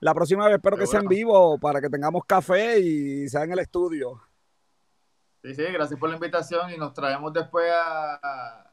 [0.00, 3.52] La próxima vez espero que sea en vivo para que tengamos café y sea en
[3.52, 4.20] el estudio.
[5.42, 7.72] Sí, sí, gracias por la invitación y nos traemos después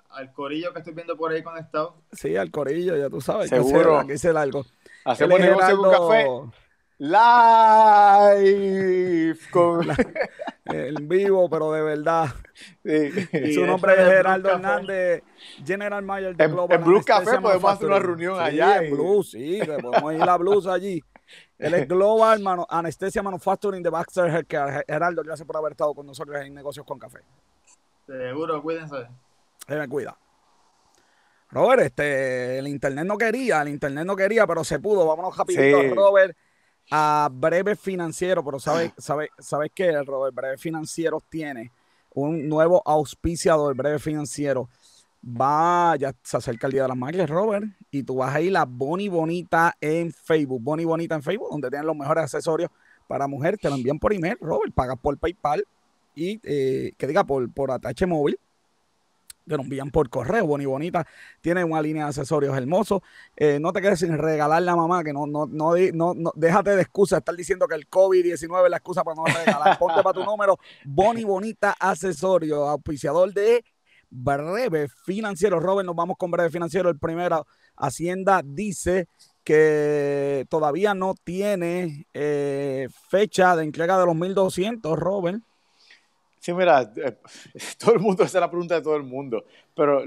[0.10, 1.96] al corillo que estoy viendo por ahí conectado.
[2.12, 3.50] Sí, al corillo, ya tú sabes.
[3.50, 4.00] Seguro.
[4.00, 4.66] Aquí hice algo.
[5.06, 6.28] Hacemos negocio con café
[7.04, 8.40] live
[9.52, 9.86] con
[10.66, 12.30] en vivo, pero de verdad.
[13.54, 15.24] Su nombre es Geraldo Hernández,
[15.66, 16.78] General Mayor de Global.
[16.78, 18.78] En, Blue Café podemos hacer una reunión allá.
[18.78, 21.04] En Blue, sí, podemos ir a Blues allí.
[21.58, 24.86] Él es Global Manu Anesthesia Manufacturing de Baxter Healthcare.
[24.88, 27.20] Geraldo, gracias por haber estado con nosotros en Negocios con Café.
[28.06, 29.08] Seguro, cuídense.
[29.68, 30.18] Se me cuida.
[31.50, 35.06] Robert, este, el internet no quería, el internet no quería, pero se pudo.
[35.06, 36.36] Vámonos rapidito, Robert,
[36.92, 38.44] a Breve Financiero.
[38.44, 40.36] Pero ¿sabes, sabes, sabes qué, Robert?
[40.36, 41.72] Breve Financiero tiene
[42.14, 44.70] un nuevo auspiciador, Breve Financiero
[45.24, 48.56] va, ya se acerca el Día de las Madres, Robert, y tú vas a ir
[48.58, 52.70] a Boni Bonita en Facebook, Boni Bonita en Facebook, donde tienen los mejores accesorios
[53.08, 55.66] para mujer, te lo envían por email, Robert, pagas por PayPal
[56.16, 58.38] y eh, que diga por, por atache móvil,
[59.48, 61.06] te lo envían por correo, Boni Bonita
[61.42, 63.02] tiene una línea de accesorios hermosos,
[63.36, 66.82] eh, no te quedes sin regalarle a mamá, que no, no, no, no, déjate de
[66.82, 70.24] excusa, estar diciendo que el COVID-19 es la excusa para no regalar, ponte para tu
[70.26, 73.64] número, Boni Bonita Accesorios, auspiciador de
[74.14, 75.60] breve financiero.
[75.60, 76.90] Robert, nos vamos con breve financiero.
[76.90, 79.08] El primero, Hacienda dice
[79.44, 85.42] que todavía no tiene eh, fecha de entrega de los 1200, Robert.
[86.44, 87.16] Sí, mira, eh,
[87.80, 90.04] todo el mundo, esa es la pregunta de todo el mundo, pero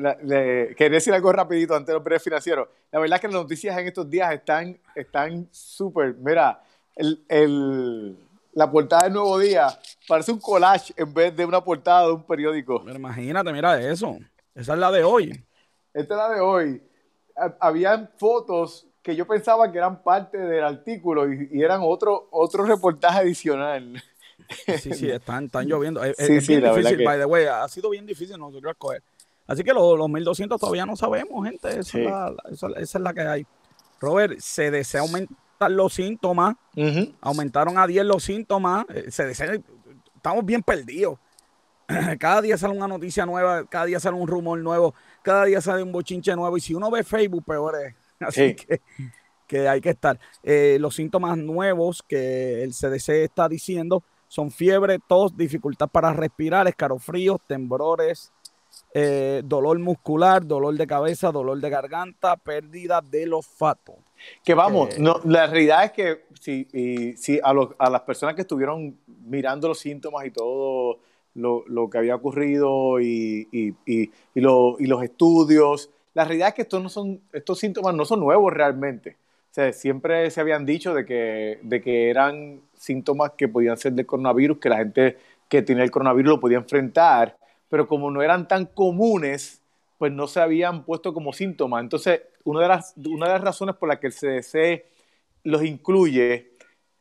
[0.76, 2.68] quería decir algo rapidito antes de los breve financieros.
[2.92, 6.62] La verdad es que las noticias en estos días están están súper, mira,
[6.94, 8.18] el, el,
[8.52, 9.68] la portada del Nuevo Día
[10.06, 12.82] parece un collage en vez de una portada de un periódico.
[12.84, 14.18] Pero imagínate, mira eso.
[14.54, 15.30] Esa es la de hoy.
[15.94, 16.82] Esta es la de hoy.
[17.34, 22.28] Ha- Habían fotos que yo pensaba que eran parte del artículo y, y eran otro,
[22.30, 24.02] otro reportaje adicional.
[24.80, 26.02] Sí, sí, están, están lloviendo.
[26.04, 27.44] Es, Sí, es sí, bien la verdad difícil, que- by the way.
[27.46, 29.02] Ha sido bien difícil nosotros escoger.
[29.46, 31.68] Así que los, los 1200 todavía no sabemos, gente.
[31.68, 31.98] Esa, Sí.
[32.00, 33.46] es la, la- esa, esa es la que hay.
[34.00, 36.56] Robert, se desea aumentar los síntomas.
[37.20, 38.84] Aumentaron a 10 los síntomas.
[38.90, 39.56] eh, Se desea,
[40.14, 41.18] estamos bien perdidos.
[42.18, 44.92] Cada día sale una noticia nueva, cada día sale un rumor nuevo,
[45.22, 46.56] cada día sale un bochinche nuevo.
[46.56, 47.94] Y si uno ve Facebook, peor es.
[48.20, 48.54] Así Sí.
[48.56, 48.80] que,
[49.46, 50.18] que hay que estar.
[50.42, 56.66] Eh, los síntomas nuevos que el CDC está diciendo son fiebre, tos, dificultad para respirar,
[56.68, 58.32] escalofríos, temblores,
[58.92, 63.94] eh, dolor muscular, dolor de cabeza, dolor de garganta, pérdida del olfato.
[64.44, 68.02] Que vamos, Eh, no, la realidad es que si, y- si a, los- a las
[68.02, 70.98] personas que estuvieron mirando los síntomas y todo
[71.34, 76.48] lo, lo que había ocurrido y, y- y- y lo- y los estudios, la realidad
[76.48, 79.16] es que estos, no son, estos síntomas no son nuevos realmente.
[79.50, 83.92] O sea, siempre se habían dicho de que, de que eran síntomas que podían ser
[83.92, 85.18] del coronavirus, que la gente
[85.48, 87.36] que tenía el coronavirus lo podía enfrentar,
[87.68, 89.60] pero como no eran tan comunes,
[89.98, 91.82] pues no se habían puesto como síntomas.
[91.82, 94.84] Entonces, una de las, una de las razones por las que el CDC
[95.44, 96.52] los incluye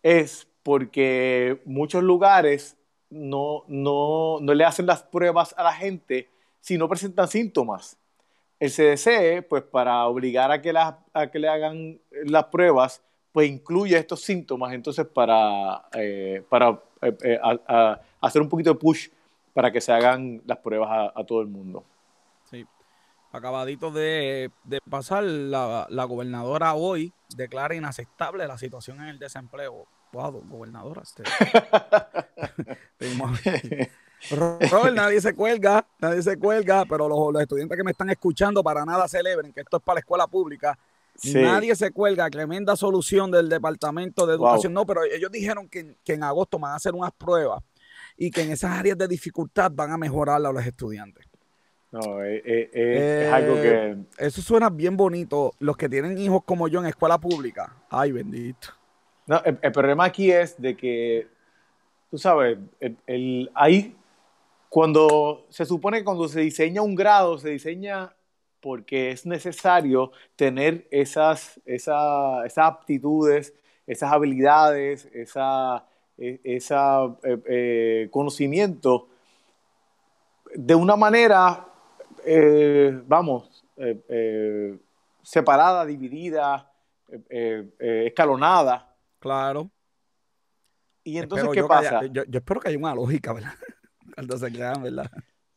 [0.03, 2.77] es porque muchos lugares
[3.09, 6.29] no, no, no le hacen las pruebas a la gente
[6.59, 7.97] si no presentan síntomas.
[8.59, 13.03] El CDC, pues para obligar a que, las, a que le hagan las pruebas,
[13.35, 16.69] pues incluye estos síntomas, entonces para, eh, para
[17.01, 19.09] eh, eh, a- a- hacer un poquito de push
[19.53, 21.83] para que se hagan las pruebas a, a todo el mundo.
[22.49, 22.65] Sí.
[23.33, 29.85] Acabadito de, de pasar, la, la gobernadora hoy declara inaceptable la situación en el desempleo.
[30.13, 31.01] Wow, gobernadora.
[31.01, 31.23] Este.
[34.31, 38.63] Robert, nadie se cuelga, nadie se cuelga, pero los, los estudiantes que me están escuchando
[38.63, 40.77] para nada celebren que esto es para la escuela pública.
[41.15, 41.33] Sí.
[41.41, 44.47] Nadie se cuelga, tremenda solución del Departamento de Wow.
[44.47, 44.73] Educación.
[44.73, 47.63] No, pero ellos dijeron que, en- que en agosto van a hacer unas pruebas
[48.17, 51.25] y que en esas áreas de dificultad van a mejorar a los estudiantes.
[51.91, 53.97] No, eh, eh, eh, es algo que...
[54.17, 55.53] Eso suena bien bonito.
[55.59, 57.73] Los que tienen hijos como yo en escuela pública.
[57.89, 58.69] Ay, bendito.
[59.27, 61.27] No, el, el problema aquí es de que,
[62.11, 63.95] tú sabes, el, el- ahí,
[64.67, 68.13] cuando se supone que cuando se diseña un grado, se diseña
[68.69, 73.53] porque es necesario tener esas, esa- esas aptitudes,
[73.85, 75.85] esas habilidades, esa,
[76.17, 79.07] e- esa eh, eh, conocimiento
[80.55, 81.67] de una manera,
[82.25, 84.79] eh, vamos, eh, eh,
[85.21, 86.71] separada, dividida,
[87.29, 88.95] escalonada.
[89.19, 89.69] Claro.
[91.03, 92.11] Y entonces, Espero ¿qué yo que haya- pasa?
[92.11, 93.53] yo, yo espero que haya una lógica, ¿verdad?
[94.15, 95.11] Cuando se crean, ¿verdad?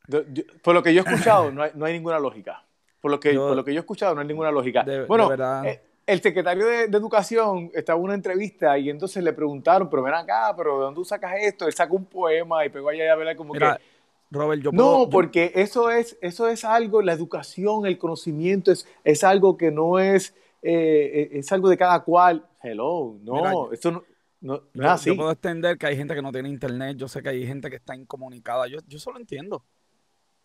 [0.09, 2.65] Yo- yo- por lo que yo he escuchado, no hay, no hay ninguna lógica.
[3.01, 4.83] Por lo, que, Yo- por lo que yo he escuchado, no hay ninguna lógica.
[4.83, 5.65] De- de bueno, verdad.
[5.67, 10.03] eh, el secretario de, de Educación estaba en una entrevista y entonces le preguntaron, pero
[10.03, 11.67] ven acá, pero ¿de dónde tú sacas esto?
[11.67, 13.83] Él sacó un poema y pegó allá a ver como Mira, que...
[14.31, 18.73] Robert, yo No, puedo- yo- porque eso es, eso es algo, la educación, el conocimiento,
[18.73, 22.47] es, es algo que no es, eh, es algo de cada cual.
[22.63, 24.03] Hello, no, Mira, esto no,
[24.41, 26.97] no, no yo, yo puedo entender que hay gente que no tiene internet.
[26.97, 28.67] Yo sé que hay gente que está incomunicada.
[28.67, 29.65] Yo, yo solo entiendo.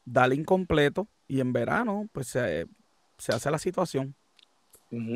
[0.06, 2.68] Dale incompleto y en verano, pues se,
[3.18, 4.16] se hace la situación.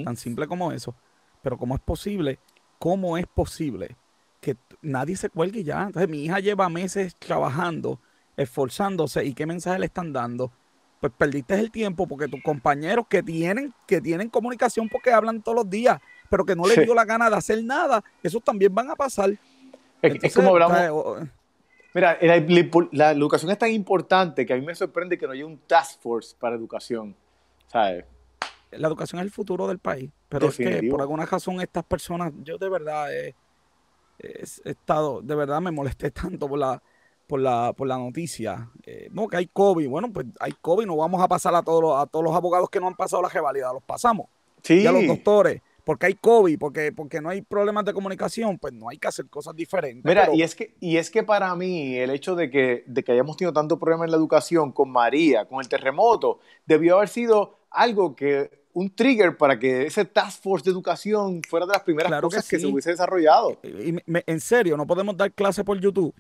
[0.03, 0.95] Tan simple como eso.
[1.43, 2.39] Pero ¿cómo es posible?
[2.79, 3.95] ¿Cómo es posible
[4.41, 5.83] que nadie se cuelgue ya?
[5.83, 7.99] Entonces mi hija lleva meses trabajando,
[8.35, 10.51] esforzándose y qué mensaje le están dando.
[10.99, 15.57] Pues perdiste el tiempo porque tus compañeros que tienen, que tienen comunicación porque hablan todos
[15.57, 16.81] los días, pero que no les Sí.
[16.85, 19.31] dio la gana de hacer nada, esos también van a pasar.
[20.01, 21.27] Es, como hablamos,
[21.97, 22.15] Mira,
[22.91, 25.99] la, educación es tan importante que a mí me sorprende que no haya un task
[25.99, 27.15] force para educación.
[27.65, 28.05] ¿Sabes?
[28.69, 32.33] la educación es el futuro del país, pero es que por alguna razón estas personas,
[32.43, 33.33] yo de verdad he,
[34.19, 36.83] he estado, de verdad me molesté tanto por la,
[37.25, 38.69] por la, por la noticia.
[38.85, 41.81] Eh, no, que hay COVID, bueno, pues hay COVID, no vamos a pasar a todos
[41.81, 44.27] los, a todos los abogados que no han pasado la revalida, los pasamos.
[44.61, 44.81] Sí.
[44.81, 48.73] Y a los doctores, porque hay COVID, porque, porque no hay problemas de comunicación, pues
[48.73, 50.03] no hay que hacer cosas diferentes.
[50.03, 53.03] Mira, pero- y es que, y es que para mí el hecho de que, de
[53.03, 57.07] que hayamos tenido tanto problema en la educación con María, con el terremoto, debió haber
[57.07, 61.83] sido algo que, un trigger para que ese task force de educación fuera de las
[61.83, 62.65] primeras Claro que cosas que, sí.
[62.65, 63.57] se hubiese desarrollado.
[63.63, 66.13] Y me- me- en serio, no podemos dar clase por YouTube,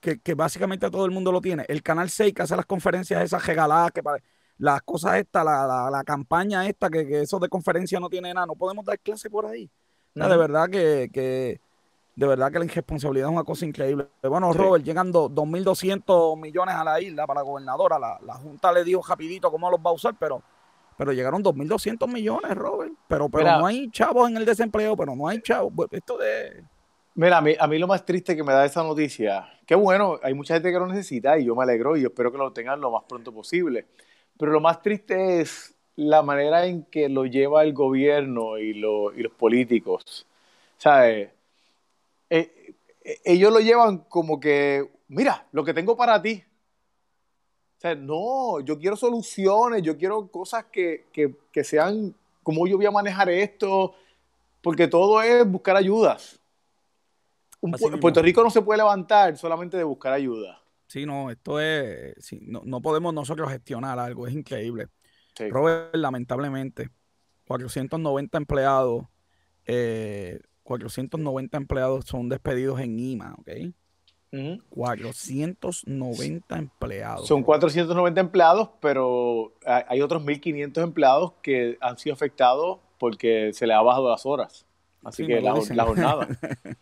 [0.00, 1.64] que, que básicamente todo el mundo lo tiene.
[1.66, 4.22] El canal 6 que hace las conferencias esas regaladas, que pare-
[4.58, 8.32] las cosas estas, la, la- la campaña esta, que, que eso de conferencia no tiene
[8.32, 9.68] nada, no podemos dar clase por ahí.
[10.14, 11.60] O sea, De verdad que, que
[12.16, 14.06] de verdad que la irresponsabilidad es una cosa increíble.
[14.22, 17.98] Bueno, Robert, llegan 2.200 millones a la isla para la gobernadora.
[17.98, 20.40] La, la, Junta le dijo rapidito cómo los va a usar, pero,
[20.96, 22.92] pero llegaron 2.200 millones, Robert.
[23.08, 25.72] Pero, pero no hay chavos en el desempleo, pero no hay chavos.
[25.90, 26.62] Esto de...
[27.16, 30.18] Mira, a mí, a mí lo más triste que me da esa noticia, qué bueno,
[30.20, 32.52] hay mucha gente que lo necesita y yo me alegro y yo espero que lo
[32.52, 33.86] tengan lo más pronto posible.
[34.38, 39.14] Pero lo más triste es la manera en que lo lleva el gobierno y, lo,
[39.14, 40.26] y los políticos.
[40.76, 41.30] ¿Sabes?
[42.30, 46.42] Eh, eh, ellos lo llevan como que, mira, lo que tengo para ti.
[47.78, 52.76] O sea, no, yo quiero soluciones, yo quiero cosas que, que, que sean, como yo
[52.76, 53.94] voy a manejar esto,
[54.62, 56.40] porque todo es buscar ayudas.
[58.00, 60.60] Puerto Rico no se puede levantar solamente de buscar ayuda.
[60.86, 64.88] Sí, no, esto es, no, no, podemos nosotros gestionar algo, es increíble.
[65.50, 66.90] Robert, lamentablemente,
[67.46, 69.06] 490 empleados,
[69.66, 73.50] eh, 490 empleados son despedidos en IMA, ¿ok?
[74.70, 77.26] 490 empleados.
[77.26, 83.76] Son 490 empleados, pero hay otros 1.500 empleados que han sido afectados porque se les
[83.76, 84.66] ha bajado las horas.
[85.04, 86.28] Así que la, la, jornada.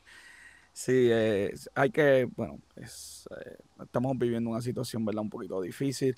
[0.75, 5.23] Sí, eh, hay que, bueno, es, eh, estamos viviendo una situación, ¿verdad?
[5.23, 6.15] Un poquito difícil.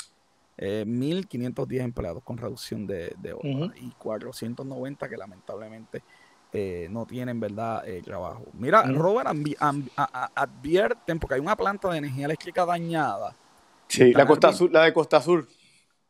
[0.56, 6.02] Eh, 1.510 empleados con reducción de, de horas y 490 que lamentablemente
[6.52, 8.44] eh, no tienen, ¿verdad?, trabajo.
[8.52, 9.28] Mira, Robert,
[9.96, 13.34] advierten, porque hay una planta de energía eléctrica dañada.
[13.88, 15.46] Sí, la, Costa Sur, la de Costa Sur.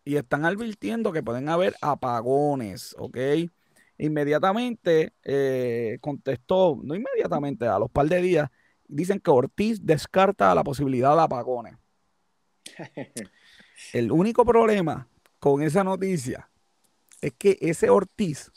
[0.04, 3.16] Y están advirtiendo que pueden haber apagones, ¿ok?
[3.98, 8.50] Inmediatamente eh, contestó, no inmediatamente, a los par de días,
[8.86, 11.76] dicen que Ortiz descarta la posibilidad de apagones.
[13.92, 15.08] El único problema
[15.38, 16.48] con esa noticia
[17.20, 18.50] es que ese Ortiz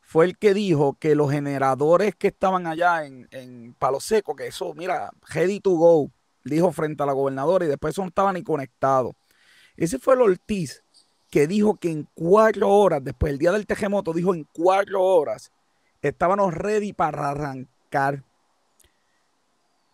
[0.00, 4.46] fue el que dijo que los generadores que estaban allá en, en Palo Seco, que
[4.46, 6.10] eso, mira, ready to go,
[6.44, 9.14] dijo frente a la gobernadora y después eso no estaba ni conectado.
[9.76, 10.84] Ese fue el Ortiz
[11.30, 15.52] que dijo que en cuatro horas, después del día del terremoto, dijo en cuatro horas,
[16.00, 18.22] estábamos ready para arrancar.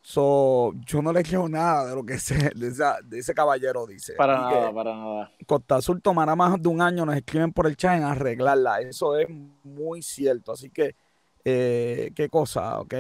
[0.05, 4.14] So, yo no le creo nada de lo que ese, de, ese caballero dice.
[4.14, 5.32] Para nada, para nada.
[5.46, 8.80] Costa Azul tomará más de un año, nos escriben por el chat en arreglarla.
[8.80, 9.28] Eso es
[9.62, 10.53] muy cierto.
[10.53, 10.96] Así que,
[11.44, 12.94] eh, qué cosa, ¿ok?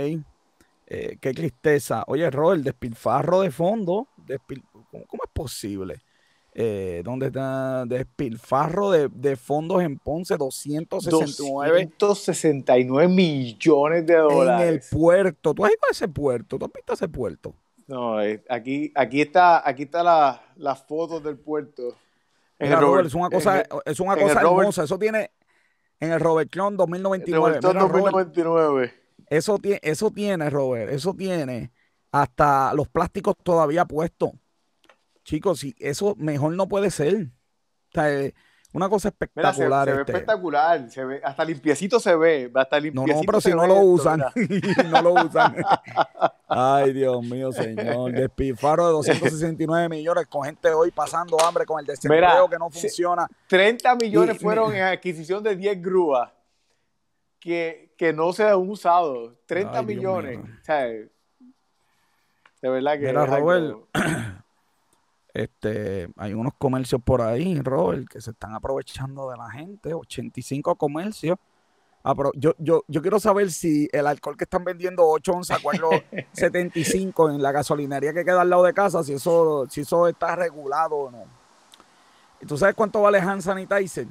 [0.86, 2.04] Eh, qué tristeza.
[2.06, 4.06] Oye, el despilfarro de fondo,
[5.08, 6.02] ¿cómo es posible?
[6.54, 11.90] Eh, donde está despilfarro de, de, fondos en Ponce, 269.
[11.98, 14.68] 269 millones de dólares.
[14.68, 15.54] En el puerto.
[15.54, 16.58] ¿Tú has ido a ese puerto?
[16.58, 17.54] ¿Tú has visto ese puerto?
[17.86, 21.96] No, eh, aquí, aquí está, aquí está la, las fotos del puerto.
[22.58, 24.84] Mira, Robert, es una cosa, es una cosa hermosa.
[24.84, 25.30] Eso tiene
[26.00, 27.60] en el Robert Clon 2099.
[27.62, 28.94] Mira, 2099.
[29.30, 31.72] eso, tiene, eso tiene, Robert, eso tiene
[32.12, 34.32] hasta los plásticos todavía puestos.
[35.24, 37.14] Chicos, si eso mejor no puede ser.
[37.14, 38.34] O sea, eh,
[38.74, 39.84] una cosa espectacular.
[39.84, 40.12] se, ve este.
[40.12, 44.24] espectacular, se ve, hasta limpiecito se ve, hasta No, no, pero si no lo usan,
[44.90, 45.56] no lo usan.
[46.48, 48.12] Ay, Dios mío, señor.
[48.12, 53.28] Despilfarro de 269 millones con gente hoy pasando hambre con el desempleo que no funciona.
[53.46, 56.32] 30 millones fueron en adquisición de 10 grúas
[57.38, 59.36] que, que no se han usado.
[59.46, 60.38] 30 millones.
[60.38, 61.10] O sea, de
[62.62, 63.06] verdad que.
[63.08, 63.76] Mira, Robert,
[65.34, 70.74] Este, hay unos comercios por ahí, Robert, que se están aprovechando de la gente, 85
[70.76, 71.38] comercios.
[72.34, 77.40] Yo, yo, yo quiero saber si el alcohol que están vendiendo 8 onzas, 4.75 en
[77.40, 81.10] la gasolinería que queda al lado de casa, si eso, si eso está regulado o
[81.10, 81.24] no.
[82.40, 84.08] ¿Y tú sabes cuánto vale hand sanitizer?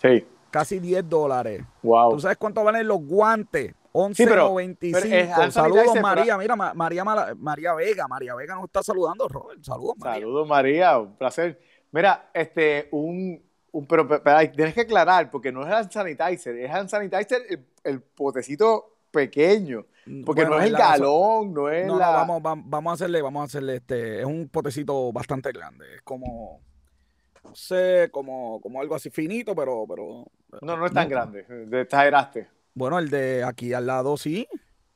[0.00, 0.26] Sí.
[0.50, 1.62] Casi 10 dólares.
[1.82, 2.12] Wow.
[2.12, 3.74] ¿Tú sabes cuánto valen los guantes?
[3.92, 5.50] 11.95.
[5.50, 6.36] Saludos, María.
[6.36, 8.06] Mira, María, María Vega.
[8.08, 9.62] María Vega nos está saludando, Robert.
[9.62, 10.20] Saludos, María.
[10.20, 10.98] Saludos, María.
[10.98, 11.58] Un placer.
[11.90, 14.06] Mira, este, un, un pero,
[14.54, 17.42] tienes que aclarar, porque no es hand sanitizer, es hand sanitizer
[17.84, 19.86] el, potecito pequeño.
[20.24, 22.10] Porque no es el galón, no es la...
[22.10, 26.60] vamos, vamos, a hacerle, vamos a hacerle este, es un potecito bastante grande, es como,
[27.44, 30.26] no sé, como, como algo así finito, pero, pero...
[30.62, 32.57] No, no es tan grande, te exageraste.
[32.78, 34.48] Bueno, el de aquí al lado sí.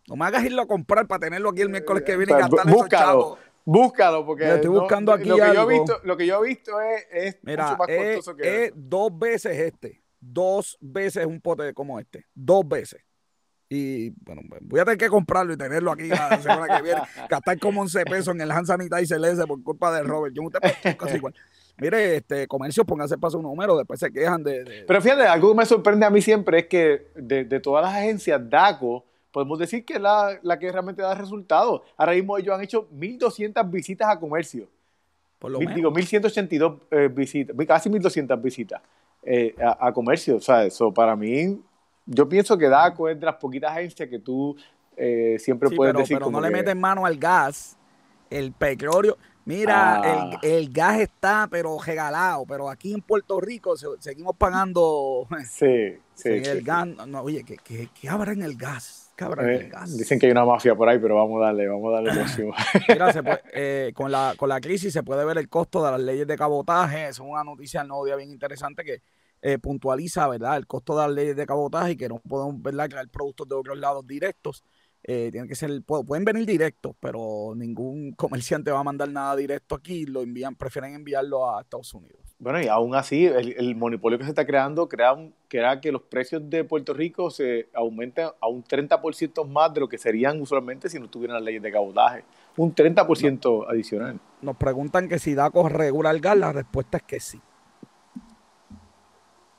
[0.06, 2.50] No me hagas irlo a comprar para tenerlo aquí el miércoles que viene y pues,
[2.50, 3.38] gastar esos chavos.
[3.64, 6.80] Búscalo, porque estoy buscando aquí lo, que Yo he visto, lo que yo he visto
[6.80, 10.00] es, Mira, mucho más costoso que es dos veces este.
[10.20, 12.26] Dos veces un pote como este.
[12.34, 13.02] Dos veces.
[13.68, 17.00] Y bueno, voy a tener que comprarlo y tenerlo aquí la semana que viene.
[17.30, 20.34] Gastar como 11 pesos en el hand sanitizer ese por culpa de Robert.
[20.34, 20.60] Yo usted
[20.96, 21.34] casi igual.
[21.78, 25.56] Mire, este comercio, póngase para su número, después se quejan de, Pero fíjate, algo que
[25.58, 29.94] me sorprende a mí siempre es que de, todas las agencias, DACO podemos decir que
[29.94, 31.80] es la, la que realmente da resultados.
[31.96, 34.68] Ahora mismo ellos han hecho 1.200 visitas a comercio.
[35.38, 35.76] Por lo Mil- menos.
[35.76, 38.80] digo, 1.182 eh, visitas, casi 1.200 visitas
[39.24, 40.36] eh, a, a comercio.
[40.36, 41.60] O sea, eso para mí,
[42.06, 44.54] yo pienso que DACO es de las poquitas agencias que tú
[44.96, 47.76] eh, siempre Sí, puedes pero, decir pero como no le meten mano al gas.
[48.30, 49.16] El petróleo.
[49.44, 50.38] Mira, Ah.
[50.42, 52.44] el, el gas está, pero regalado.
[52.46, 55.26] Pero aquí en Puerto Rico se- seguimos pagando.
[55.50, 56.28] Sí, sí.
[56.28, 56.64] el sí.
[56.64, 56.86] gas.
[57.06, 59.12] No, oye, ¿qué, qué, qué habrá en el gas?
[59.16, 59.96] ¿Qué habrá en Eh, el gas?
[59.96, 62.54] dicen que hay una mafia por ahí, pero vamos a darle, vamos a darle próximo.
[62.88, 65.90] Mira, se puede- eh, con, la, con la crisis se puede ver el costo de
[65.90, 67.08] las leyes de cabotaje.
[67.08, 69.02] Es una noticia nuevo día bien interesante que
[69.44, 70.56] eh, puntualiza, ¿verdad?
[70.56, 72.88] El costo de las leyes de cabotaje y que no podemos, ¿verdad?
[72.88, 74.62] Crear productos de otros lados directos.
[75.04, 79.34] Eh, tienen que ser, pu- pueden venir directos, pero ningún comerciante va a mandar nada
[79.36, 80.06] directo aquí.
[80.06, 82.18] Lo envían, prefieren enviarlo a Estados Unidos.
[82.38, 85.90] Bueno, y aún así, el, el monopolio que se está creando crea, un- crea que
[85.92, 90.40] los precios de Puerto Rico se aumenten a un 30% más de lo que serían
[90.40, 92.24] usualmente si no tuvieran las leyes de cabotaje.
[92.56, 94.18] Un 30% adicional.
[94.40, 97.40] Nos preguntan que si DACO regula el gas, la respuesta es que sí.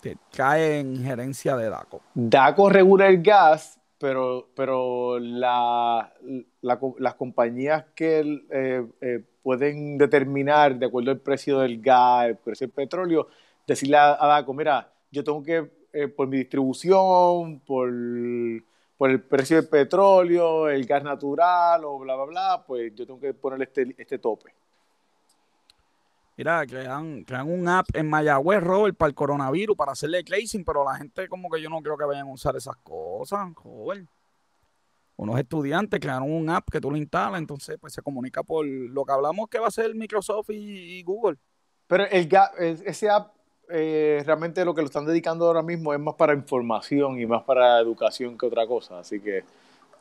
[0.01, 2.01] Que cae en gerencia de DACO.
[2.13, 6.14] DACO regula el gas, pero, pero la,
[6.62, 12.68] las compañías que eh, eh, pueden determinar, de acuerdo al precio del gas, el precio
[12.68, 13.30] del petróleo,
[13.66, 19.56] decirle a, a DACO, mira, yo tengo que, eh, por mi distribución, por, el precio
[19.56, 23.95] del petróleo, el gas natural o bla, bla, bla, pues yo tengo que ponerle este,
[23.97, 24.54] este tope.
[26.36, 30.84] Mira, crean, crean un app en Mayagüez, Robert, para el coronavirus, para hacerle tracing, pero
[30.84, 34.07] la gente como que yo no creo que vayan a usar esas cosas, joven.
[35.15, 39.05] Unos estudiantes crearon un app que tú lo instalas, entonces pues se comunica por lo
[39.05, 41.38] que hablamos que va a ser Microsoft y, y Google.
[41.86, 42.27] Pero el
[42.59, 43.31] ese app
[43.69, 47.43] eh, realmente lo que lo están dedicando ahora mismo es más para información y más
[47.43, 48.99] para educación que otra cosa.
[48.99, 49.43] Así que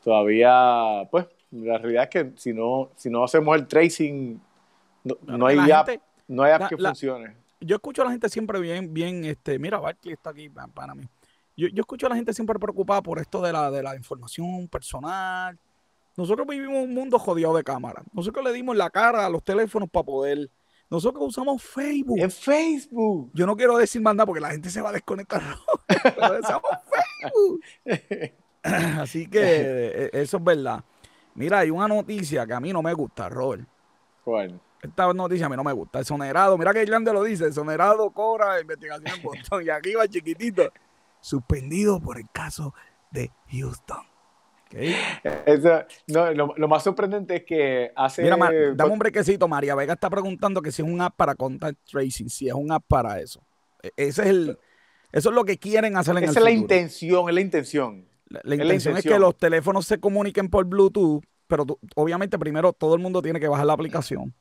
[0.03, 4.41] todavía, pues, la realidad es que si no, si no hacemos el tracing,
[5.03, 7.35] no, no hay La app, gente- no hay app la- que la- funcione.
[7.61, 10.93] yo escucho a la gente siempre bien, bien, este, mira, Barkley está aquí pa- para
[10.95, 11.07] mí.
[11.55, 14.67] Yo, yo escucho a la gente siempre preocupada por esto de la, de la información
[14.67, 15.57] personal.
[16.17, 18.03] Nosotros vivimos un mundo jodido de cámara.
[18.11, 20.49] Nosotros le dimos la cara a los teléfonos para poder.
[20.89, 22.19] Nosotros usamos Facebook.
[22.19, 23.31] En Facebook.
[23.33, 25.41] Yo no quiero decir más nada porque la gente se va a desconectar.
[26.03, 27.61] Pero usamos Facebook.
[28.63, 29.39] Así que
[30.05, 30.83] eh, eso es verdad.
[31.35, 33.67] Mira, hay una noticia que a mí no me gusta, Robert.
[34.23, 34.59] ¿Cuál?
[34.83, 35.99] Esta noticia a mí no me gusta.
[36.01, 37.45] Exonerado, mira que grande lo dice.
[37.47, 39.63] Exonerado cobra investigación en Boston.
[39.65, 40.71] Y aquí va chiquitito.
[41.21, 42.73] Suspendido por el caso
[43.09, 43.97] de Houston.
[44.67, 44.75] Ok.
[45.45, 48.23] Eso- no, lo, lo más sorprendente es que hace...
[48.23, 49.47] Mira, Ma- dame un brequecito.
[49.47, 52.29] María Vega está preguntando que si es un app para contact tracing.
[52.29, 53.41] Si es un app para eso.
[53.81, 54.59] E- Ese es el,
[55.13, 56.61] eso es lo que quieren hacer en esa el es la futuro.
[56.61, 58.05] intención, es la intención.
[58.27, 59.21] La, la es la intención es que intención.
[59.21, 63.47] los teléfonos se comuniquen por Bluetooth, pero tú- obviamente primero todo el mundo tiene que
[63.47, 64.33] bajar la aplicación.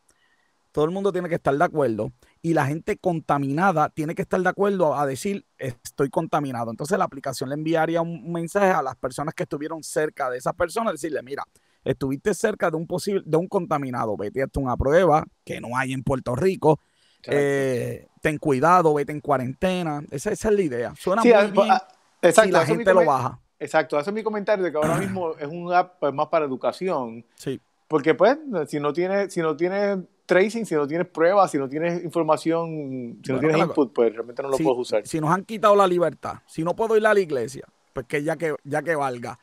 [0.73, 4.41] Todo el mundo tiene que estar de acuerdo y la gente contaminada tiene que estar
[4.41, 6.71] de acuerdo a decir estoy contaminado.
[6.71, 10.53] Entonces la aplicación le enviaría un mensaje a las personas que estuvieron cerca de esa
[10.55, 11.45] persona, decirle, mira,
[11.85, 15.77] estuviste cerca de un posible, de un contaminado, vete a hacer una prueba que no
[15.77, 16.81] hay en Puerto Rico,
[17.25, 20.03] eh, ten cuidado, vete en cuarentena.
[20.11, 20.95] Esa, esa es la idea.
[20.97, 21.89] Suena Sí, muy a- bien a-
[22.23, 23.39] exacto, si la gente lo baja.
[23.59, 26.45] Exacto, ese es mi comentario de que ahora mismo es un app pues, más para
[26.45, 27.25] educación.
[27.37, 27.61] Sí.
[27.87, 29.99] Porque pues, si no tienes, si no tienes
[30.33, 34.13] tracing, si no tienes pruebas, si no tienes información, si no Bueno, tienes input, pues
[34.13, 35.07] realmente no lo si, puedes usar.
[35.07, 38.23] si nos han quitado la libertad, si no puedo ir a la iglesia, pues que
[38.23, 39.39] ya que, ya que valga,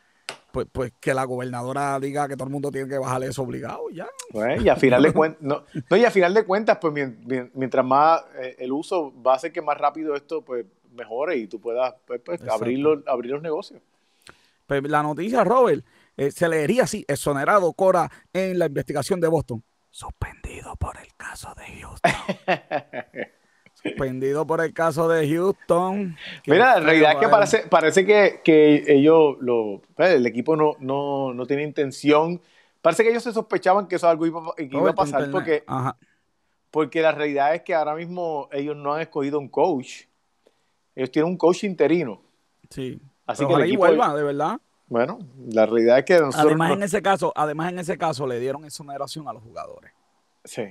[0.51, 3.89] pues, pues que la gobernadora diga que todo el mundo tiene que bajar eso obligado,
[3.91, 4.07] ya.
[4.59, 7.51] Y a final de cuentas, no, no, y a final de cuentas, pues mien- mien-
[7.53, 11.47] mientras más eh, el uso va a hacer que más rápido esto pues mejore y
[11.47, 12.55] tú puedas pues, pues, Exacto.
[12.63, 13.79] abrir, los, abrir los negocios.
[14.65, 15.83] Pues la noticia, Robert,
[16.17, 19.63] eh, se leería así, exonerado Cora en la investigación de Boston.
[19.99, 22.11] Suspendido por el caso de Houston.
[23.73, 26.15] Suspendido por el caso de Houston.
[26.47, 27.31] Mira, la realidad es que ¿vale?
[27.31, 32.39] parece, parece que, que ellos, lo, pues, el equipo no, no, no tiene intención.
[32.81, 35.97] Parece que ellos se sospechaban que eso algo iba, que iba a pasar porque, Ajá.
[36.71, 40.03] porque la realidad es que ahora mismo ellos no han escogido un coach.
[40.95, 42.21] Ellos tienen un coach interino.
[42.69, 43.01] Sí.
[43.25, 44.59] Así Pero que el equipo- vuelva, de verdad.
[44.89, 46.45] Bueno, la realidad es que nosotros...
[46.45, 49.91] Además, no- en ese caso, además en ese caso le dieron exoneración a los jugadores.
[50.43, 50.63] Sí.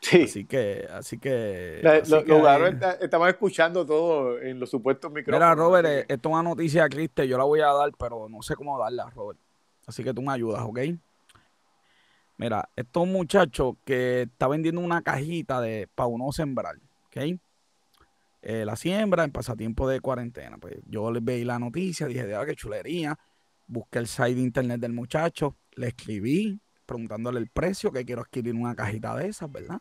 [0.00, 0.22] Sí.
[0.22, 1.80] Así que, así que.
[1.82, 5.40] La- así lo- que los jugadores está- estaban escuchando todo en los supuestos micrófonos.
[5.40, 8.40] Mira, Robert, eh, esto es una noticia triste, yo la voy a dar, pero no
[8.42, 9.38] sé cómo darla, Robert.
[9.86, 10.78] Así que tú me ayudas, ¿ok?
[12.36, 17.36] Mira, esto es un muchacho que está vendiendo una cajita de para uno sembrar, ¿ok?
[18.42, 20.58] Eh, la siembra en pasatiempo de cuarentena.
[20.58, 23.18] Pues yo les veí la noticia, dije, de qué chulería.
[23.68, 28.54] Busqué el site de internet del muchacho, le escribí preguntándole el precio, que quiero adquirir
[28.54, 29.78] una cajita de esas, ¿verdad?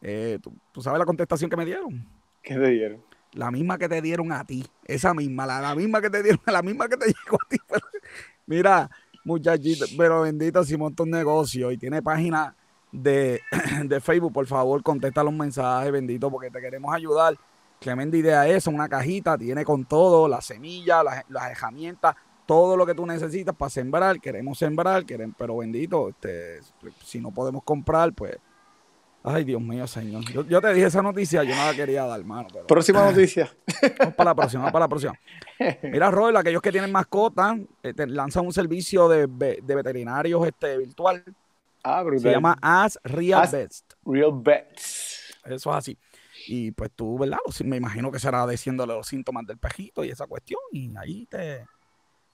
[0.00, 2.08] Eh, ¿tú, sabes la contestación que me dieron?
[2.42, 3.04] ¿Qué te dieron?
[3.34, 4.64] La misma que te dieron a ti.
[4.84, 7.58] Esa misma, la, misma que te dieron, la misma que te llegó a ti.
[8.46, 8.90] mira,
[9.24, 12.56] muchachito, pero bendito si monta un negocio y tiene página
[12.90, 13.42] de,
[13.84, 17.36] de, Facebook, por favor, contesta los mensajes, bendito, porque te queremos ayudar.
[17.78, 22.16] Tremenda idea eso, una cajita, tiene con todo, la semilla, las, las herramientas,
[22.48, 26.60] todo lo que tú necesitas para sembrar, queremos sembrar, queremos, pero bendito, este,
[27.04, 28.38] si no podemos comprar, pues
[29.22, 30.24] Ay, Dios mío, señor.
[30.48, 32.48] Yo, te dije esa noticia, yo no la quería dar, hermano.
[32.66, 33.54] próxima noticia.
[33.98, 35.12] Vamos para la próxima, vamos para la próxima.
[35.82, 41.22] Mira, Robert, aquellos que tienen mascotas, eh, lanzan un servicio de, veterinarios este, virtual.
[41.82, 42.22] Ah, brutal.
[42.22, 43.92] Se llama As Real Best.
[44.06, 45.34] Real Best.
[45.44, 45.98] Eso es así.
[46.46, 47.38] Y pues tú, ¿verdad?
[47.64, 50.60] Me imagino que será diciéndole los síntomas del pejito y esa cuestión.
[50.72, 51.66] Y ahí te.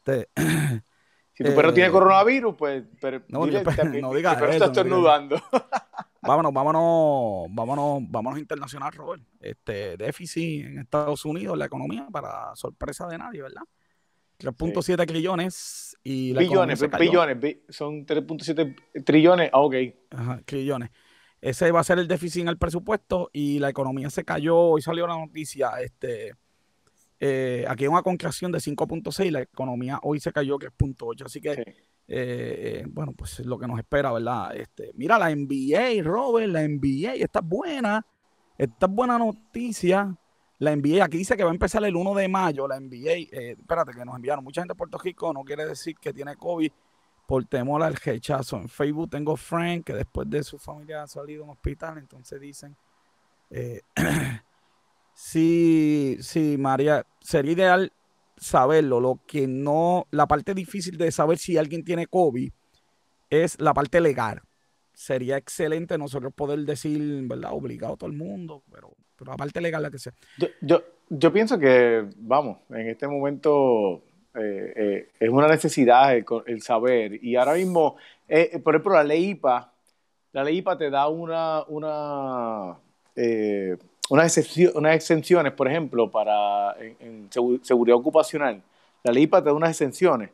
[1.33, 2.85] si tu perro tiene eh, coronavirus, pues.
[3.01, 4.65] Pero no, no digas eso.
[4.65, 5.41] estornudando.
[6.23, 9.23] vámonos, vámonos, vámonos, vámonos internacional, Robert.
[9.41, 13.63] Este déficit en Estados Unidos, la economía, para sorpresa de nadie, ¿verdad?
[14.39, 19.75] 3.7 trillones y la billones, billones, son 3.7 trillones, ah, ok.
[20.11, 20.91] Ajá, trillones.
[21.41, 24.57] Ese va a ser el déficit en el presupuesto y la economía se cayó.
[24.57, 26.35] Hoy salió la noticia, este,
[27.21, 31.27] eh, aquí hay una contracción de 5.6, la economía hoy se cayó que es 0.8,
[31.27, 31.65] así que
[32.07, 34.55] eh, bueno, pues es lo que nos espera, ¿verdad?
[34.57, 38.07] Este, mira, la NBA, Robert, la NBA, esta es buena,
[38.59, 40.17] esta es buena noticia.
[40.59, 43.57] La NBA, aquí dice que va a empezar el 1 de mayo, la NBA, eh,
[43.59, 46.71] espérate, que nos enviaron mucha gente de Puerto Rico, no quiere decir que tiene COVID
[47.27, 48.57] por temor al rechazo.
[48.59, 52.77] En Facebook tengo Frank, que después de su familia ha salido en hospital, entonces dicen,
[53.51, 53.81] eh,
[55.15, 57.93] sí, sí, María, sería ideal
[58.37, 59.01] saberlo.
[59.01, 62.51] Lo que no, la parte difícil de saber si alguien tiene COVID
[63.31, 64.41] es la parte legal.
[64.93, 67.51] Sería excelente nosotros poder decir, ¿verdad?
[67.53, 70.13] Obligado a todo el mundo, pero, pero la parte legal la que sea.
[70.39, 74.03] Yo, yo, yo pienso que, vamos, en este momento
[74.35, 77.25] eh, eh, es una necesidad el, saber.
[77.25, 77.97] Y ahora mismo,
[78.29, 79.73] eh, por ejemplo, la ley IPA,
[80.33, 82.79] la ley IPA te da una, una
[84.11, 87.29] unas, exenciones, por ejemplo, para en,
[87.63, 88.63] seguridad ocupacional.
[89.03, 90.31] La ley para te da unas exenciones.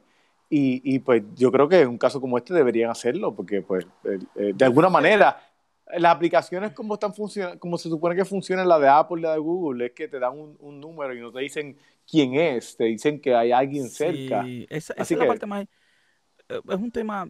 [0.48, 3.86] Y, y, pues yo creo que en un caso como este deberían hacerlo, porque pues
[4.34, 5.40] de alguna manera
[5.98, 7.12] las aplicaciones como están
[7.58, 10.18] como se supone que funcionan la de Apple y la de Google, es que te
[10.18, 11.76] dan un, número y no te dicen
[12.08, 14.42] quién es, te dicen que hay alguien cerca.
[14.44, 15.64] Sí, esa, es la parte más...
[16.48, 17.28] Eh, es un tema...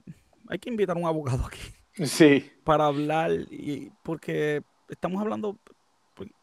[0.48, 1.60] Hay que invitar a un abogado aquí.
[2.04, 2.50] Sí.
[2.64, 5.58] Para hablar, y porque estamos hablando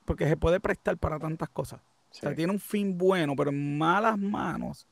[0.06, 1.82] porque se puede prestar para tantas cosas.
[2.12, 4.88] O sea, tiene un fin bueno, pero en malas manos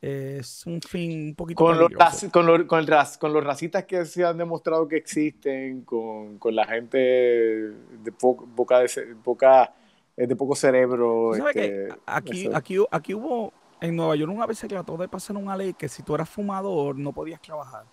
[0.00, 1.90] es un fin un poquito con los,
[2.30, 8.12] con, los, con, los racistas que se han demostrado que existen, con, la gente de
[8.20, 9.74] boca de, boca,
[10.16, 11.34] eh, de poco cerebro.
[11.34, 15.56] Este, aquí, aquí, aquí hubo, en Nueva York una vez se trató de pasar una
[15.56, 17.84] ley que si tú eras fumador no podías trabajar.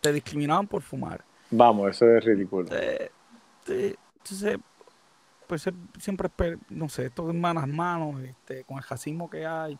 [0.00, 1.24] Te discriminaban por fumar.
[1.50, 2.68] Vamos, eso es ridículo.
[3.66, 4.58] entonces,
[5.46, 5.68] pues
[5.98, 6.30] siempre,
[6.70, 9.78] no sé, esto en manos manos, este, con el racismo que hay.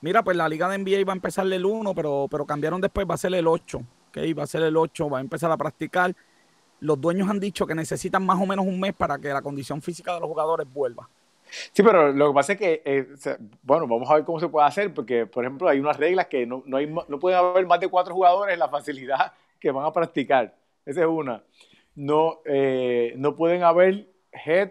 [0.00, 3.06] Mira, pues la liga de NBA va a empezar el 1, pero, pero cambiaron después,
[3.08, 4.18] va a ser el 8, ¿ok?
[4.38, 6.14] Va a ser el 8, va a empezar a practicar.
[6.80, 9.82] Los dueños han dicho que necesitan más o menos un mes para que la condición
[9.82, 11.08] física de los jugadores vuelva.
[11.72, 13.06] Sí, pero lo que pasa es que, eh,
[13.62, 16.46] bueno, vamos a ver cómo se puede hacer, porque, por ejemplo, hay unas reglas que
[16.46, 19.84] no, no, hay, no pueden haber más de cuatro jugadores en la facilidad que van
[19.84, 20.54] a practicar.
[20.86, 21.42] Esa es una.
[21.94, 24.70] No, eh, no pueden haber head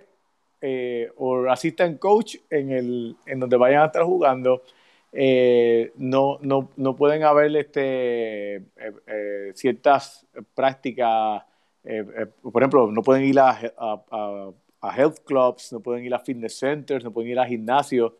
[0.61, 4.63] eh, o assistant coach en, el, en donde vayan a estar jugando.
[5.11, 8.63] Eh, no, no, no, pueden haber este, eh,
[9.07, 11.43] eh, ciertas prácticas,
[12.41, 14.51] por ejemplo, no pueden ir a, a,
[14.81, 18.13] a, health clubs, no pueden ir a fitness centers, no pueden ir a gimnasios.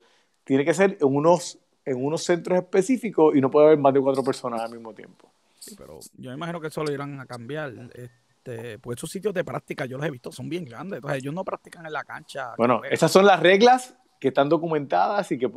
[0.43, 4.01] Tiene que ser en unos, en unos centros específicos y no puede haber más de
[4.01, 5.29] cuatro personas al mismo tiempo.
[5.77, 7.73] Pero yo imagino que eso lo irán a cambiar.
[7.93, 8.09] Este,
[8.43, 10.97] pues esos sitios de práctica yo los he visto, son bien grandes.
[10.97, 12.53] Entonces ellos no practican en la cancha.
[12.57, 15.49] Bueno, esas son las reglas que están documentadas y que,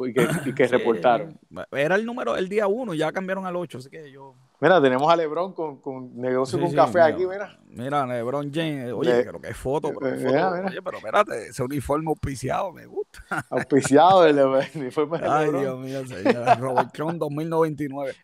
[0.47, 1.39] y que, reportaron.
[1.73, 4.35] Era el número el día uno, ya cambiaron al 8, así que yo...
[4.63, 7.59] Mira, tenemos a Lebron con, con negocio con café aquí, mira.
[7.67, 12.09] Mira, Lebron James, oye, creo que es foto, pero, eh, Oye, pero espérate, ese uniforme
[12.11, 13.45] auspiciado me gusta.
[13.51, 14.39] Auspiciado el
[14.77, 16.61] uniforme de Ay, Dios mío, señor.
[16.61, 18.15] Robert Cron 2099.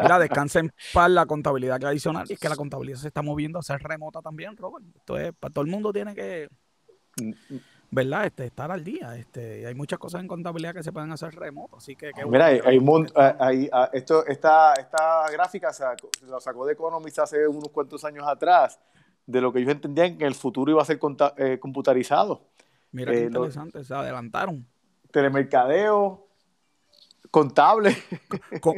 [0.00, 3.58] Mira, descansa en paz la contabilidad tradicional y es que la contabilidad se está moviendo
[3.58, 4.86] a ser remota también, Robert.
[4.94, 6.48] Esto es, para todo el mundo tiene que...
[7.90, 8.26] ¿verdad?
[8.26, 9.16] Este, estar al día.
[9.16, 12.12] Este, hay muchas cosas en contabilidad que se pueden hacer remoto, así que...
[12.26, 15.84] Mira, hay, hay, ah, esto, esta, esta gráfica se
[16.26, 18.78] la sacó de Economist hace unos cuantos años atrás,
[19.26, 20.98] de lo que ellos entendían que el futuro iba a ser
[21.36, 22.42] eh, computarizado.
[22.92, 24.66] Mira qué eh, interesante, se adelantaron.
[25.10, 26.26] Telemercadeo,
[27.30, 27.96] contable.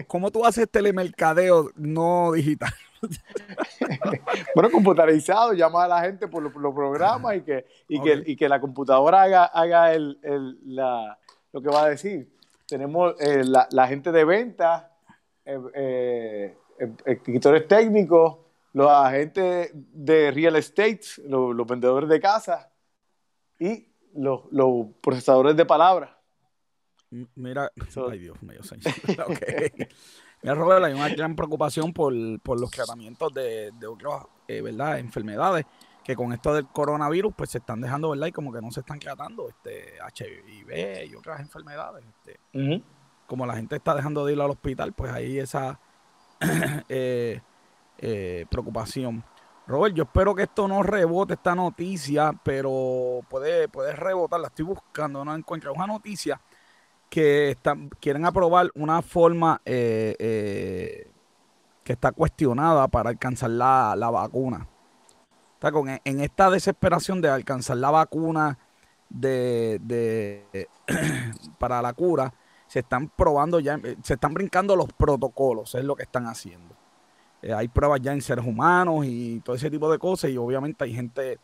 [0.06, 2.72] ¿Cómo, tú haces telemercadeo no digital?
[4.54, 9.22] bueno, computarizado, llama a la gente por los, programas y que, y, que, la computadora
[9.22, 10.18] haga, haga el,
[10.64, 11.18] la,
[11.52, 12.32] lo que va a decir.
[12.66, 14.92] Tenemos eh, la, gente de venta,
[15.44, 16.56] eh,
[17.04, 18.38] escritores técnicos,
[18.72, 22.70] los agentes de real estate, los, vendedores de casa
[23.58, 24.42] y los,
[25.02, 26.10] procesadores de palabras.
[27.34, 27.70] Mira,
[28.10, 28.60] ay Dios mío,
[30.42, 34.98] Mira, Robert, hay una gran preocupación por, los tratamientos de, de otras eh, ¿verdad?
[34.98, 35.64] enfermedades
[36.02, 38.26] que con esto del coronavirus pues se están dejando, ¿verdad?
[38.26, 42.04] Y como que no se están tratando, este, HIV y otras enfermedades.
[42.04, 42.82] Este,
[43.26, 45.78] Como la gente está dejando de ir al hospital, pues hay esa
[46.88, 47.40] eh,
[47.98, 49.24] eh, preocupación.
[49.66, 54.64] Robert, yo espero que esto no rebote esta noticia, pero puede, puede rebotar, la estoy
[54.64, 56.40] buscando, no encuentro una noticia
[57.12, 61.10] que están, quieren aprobar una forma eh, eh,
[61.84, 64.66] que está cuestionada para alcanzar la, vacuna.
[65.52, 68.58] Está con, en esta desesperación de alcanzar la vacuna
[69.10, 70.66] de,
[71.58, 72.32] para la cura,
[72.66, 76.74] se están probando ya, se están brincando los protocolos, es lo que están haciendo.
[77.42, 80.84] Eh, hay pruebas ya en seres humanos y todo ese tipo de cosas y obviamente
[80.84, 81.38] hay gente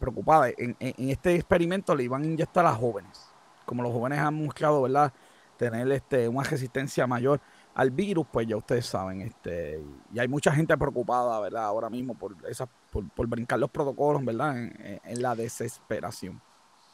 [0.00, 0.48] preocupada.
[0.58, 3.31] En, este experimento le iban a inyectar a jóvenes
[3.64, 5.12] como los jóvenes han buscado, ¿verdad?
[5.56, 7.40] Tener este, una resistencia mayor
[7.74, 9.82] al virus, pues ya ustedes saben, este,
[10.12, 11.64] y hay mucha gente preocupada, ¿verdad?
[11.64, 14.56] Ahora mismo por esa, por, brincar los protocolos, ¿verdad?
[14.56, 16.40] En, la desesperación.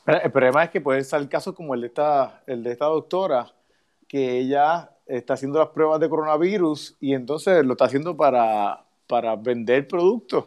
[0.06, 3.52] El problema es que puede ser casos como el de esta, el de esta doctora,
[4.06, 9.36] que ella está haciendo las pruebas de coronavirus y entonces lo está haciendo para, para
[9.36, 10.46] vender productos.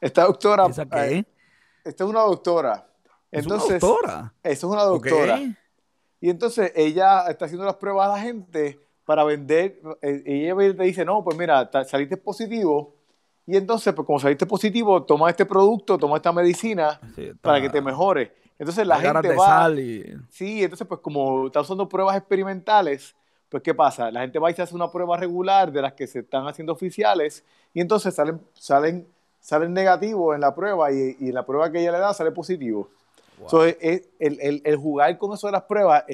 [0.00, 0.66] Esta doctora.
[0.66, 1.18] ¿Esa qué?
[1.18, 1.24] Eh,
[1.84, 2.89] esta es una doctora
[3.32, 4.34] entonces, ¿Es una doctora?
[4.42, 5.40] Eso es una doctora.
[6.20, 9.80] Y entonces ella está haciendo las pruebas a la gente para vender.
[10.02, 12.94] Eh, ella te dice, no, pues mira, saliste positivo.
[13.46, 17.00] Y entonces, pues como saliste positivo, toma este producto, toma esta medicina
[17.40, 18.34] para que te mejore.
[18.58, 19.70] Entonces la, gente va.
[20.28, 23.16] Sí, entonces, pues como está usando pruebas experimentales,
[23.48, 24.10] pues ¿qué pasa?
[24.10, 26.72] La gente va y se hace una prueba regular de las que se están haciendo
[26.72, 29.08] oficiales y entonces salen, salen,
[29.40, 32.30] salen negativos en la prueba y, y en la prueba que ella le da sale
[32.30, 32.90] positivo
[34.18, 36.04] el, jugar con eso de las pruebas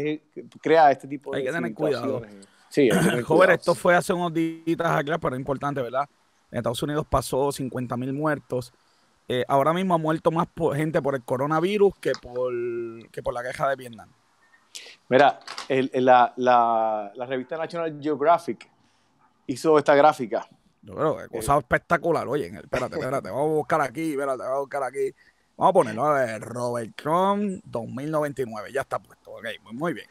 [0.60, 1.38] crea este tipo de.
[1.38, 2.22] Hay que tener cuidado.
[2.68, 2.90] Sí,
[3.24, 6.08] Joven, esto fue hace unos días acá, pero es importante, ¿verdad?
[6.50, 8.72] En Estados Unidos pasó 50 mil muertos.
[9.28, 12.52] Eh, ahora mismo ha muerto más gente por el coronavirus que por,
[13.10, 14.08] que por la guerra de Vietnam.
[15.08, 18.68] Mira, la, la, revista National Geographic
[19.46, 20.46] hizo esta gráfica.
[20.82, 22.28] Yo creo que cosa espectacular.
[22.28, 25.14] Oye, espérate, espérate, vamos a buscar aquí, espérate, vamos a buscar aquí.
[25.56, 30.06] Vamos a ponerlo, a ver, Robert Crumb 2099, ya está puesto, ok, muy, bien.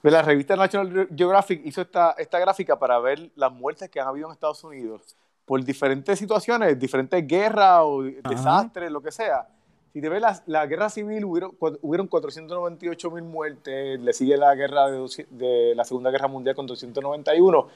[0.00, 4.06] Pues la revista National Geographic hizo esta, esta gráfica para ver las muertes que han
[4.06, 9.48] habido en Estados Unidos por diferentes situaciones, diferentes guerras o desastres, lo que sea.
[9.92, 14.88] Si te ves la, guerra civil, hubieron, hubieron 498 mil muertes, le sigue la guerra
[14.88, 17.66] de, de, la Segunda Guerra Mundial con 291.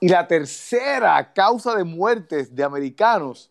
[0.00, 3.50] Y la tercera causa de muertes de americanos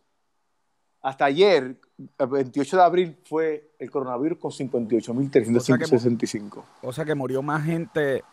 [1.02, 1.78] hasta ayer
[2.18, 6.64] el 28 de abril fue el coronavirus con 58.365.
[6.82, 8.24] O, sea que murió más gente.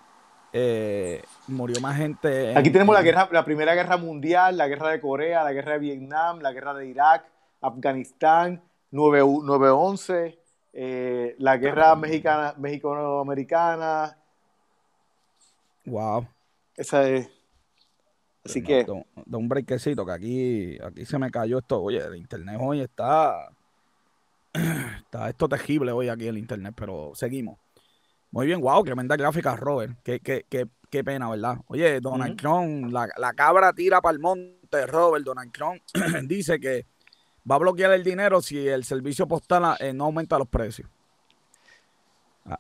[0.53, 2.57] Eh, murió más gente.
[2.57, 5.79] Aquí tenemos la guerra, la primera guerra mundial, la guerra de Corea, la guerra de
[5.81, 7.25] Vietnam, la guerra de Irak,
[7.61, 8.63] Afganistán,
[8.93, 10.39] 9-11,
[10.73, 12.55] eh, la guerra mexicana,
[13.21, 14.17] americana
[15.87, 16.27] Wow.
[16.77, 17.31] Esa es.
[18.45, 18.85] Así que.
[18.85, 21.83] Da, un brequecito que aquí, aquí se me cayó esto.
[21.83, 23.49] Oye, el internet hoy está.
[24.99, 27.59] Está esto tejible hoy aquí en el internet, pero seguimos.
[28.31, 29.99] Muy bien, wow, tremenda gráfica, Robert.
[30.03, 31.59] Qué, qué, qué, qué pena, ¿verdad?
[31.69, 35.25] Oye, Donald Trump, la, la, cabra tira para el monte, Robert.
[35.25, 35.81] Donald Trump
[36.25, 36.87] dice que
[37.51, 40.89] va a bloquear el dinero si el servicio postal eh, no aumenta los precios.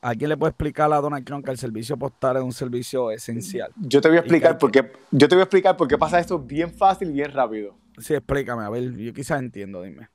[0.02, 3.70] ¿Alguien le puede explicar a Donald Trump que el servicio postal es un servicio esencial?
[3.76, 6.18] Yo te voy a explicar por qué, yo te voy a explicar por qué pasa
[6.18, 7.76] esto bien fácil y bien rápido.
[7.98, 10.08] Sí, explícame, a ver, yo quizás entiendo, dime.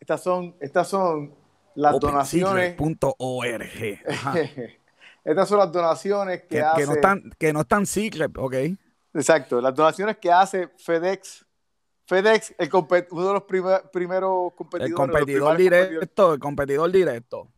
[0.00, 1.34] Estas son, estas son
[1.74, 2.74] las donaciones.
[5.24, 6.80] estas son las donaciones que, hace.
[6.80, 8.54] Que no están, que no están secret, ok.
[9.14, 11.44] Exacto, las donaciones que hace FedEx,
[12.06, 14.90] FedEx, el uno de los primeros competidores.
[14.90, 17.48] El competidor directo, el competidor directo.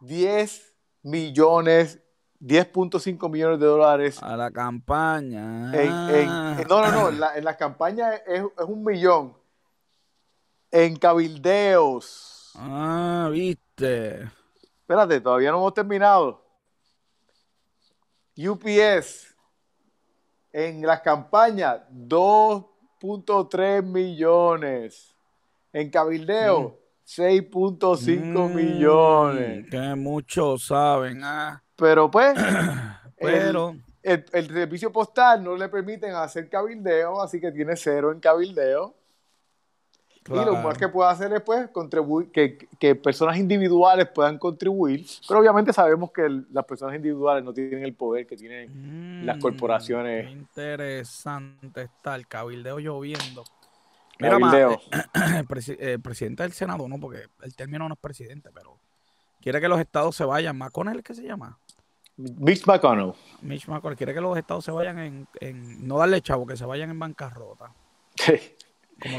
[0.00, 2.00] 10 millones,
[2.40, 4.22] 10.5 millones de dólares.
[4.22, 5.72] A la campaña.
[6.68, 9.34] no, no, no, en la, en la campaña es, es, un millón.
[10.76, 12.50] En cabildeos.
[12.56, 14.28] Ah, viste.
[14.80, 16.44] Espérate, todavía no hemos terminado.
[18.36, 19.36] UPS
[20.52, 25.14] en las campañas 2.3 millones.
[25.72, 28.54] En cabildeo 6.5 mm.
[28.56, 29.66] millones.
[29.70, 31.20] Que muchos saben.
[31.22, 31.62] Ah.
[31.76, 32.34] Pero pues,
[33.16, 33.76] Pero...
[34.02, 38.96] El, el, servicio postal no le permiten hacer cabildeo, así que tiene cero en cabildeo.
[40.26, 45.40] Y lo más que puede hacer es pues, contribuir, que, personas individuales puedan contribuir, pero
[45.40, 50.30] obviamente sabemos que las personas individuales no tienen el poder que tienen las mm, corporaciones.
[50.30, 53.44] interesante está el cabildeo lloviendo.
[54.18, 54.80] Mira, cabildeo.
[55.78, 58.78] el, presidente del Senado, no, porque el término no es presidente, pero
[59.42, 60.56] quiere que los estados se vayan.
[60.56, 61.58] ¿McConnell qué se llama?
[62.16, 63.12] Mitch McConnell.
[63.42, 66.64] Mitch McConnell quiere que los estados se vayan en, en no darle chavo, que se
[66.64, 67.74] vayan en bancarrota.
[68.14, 68.40] Sí.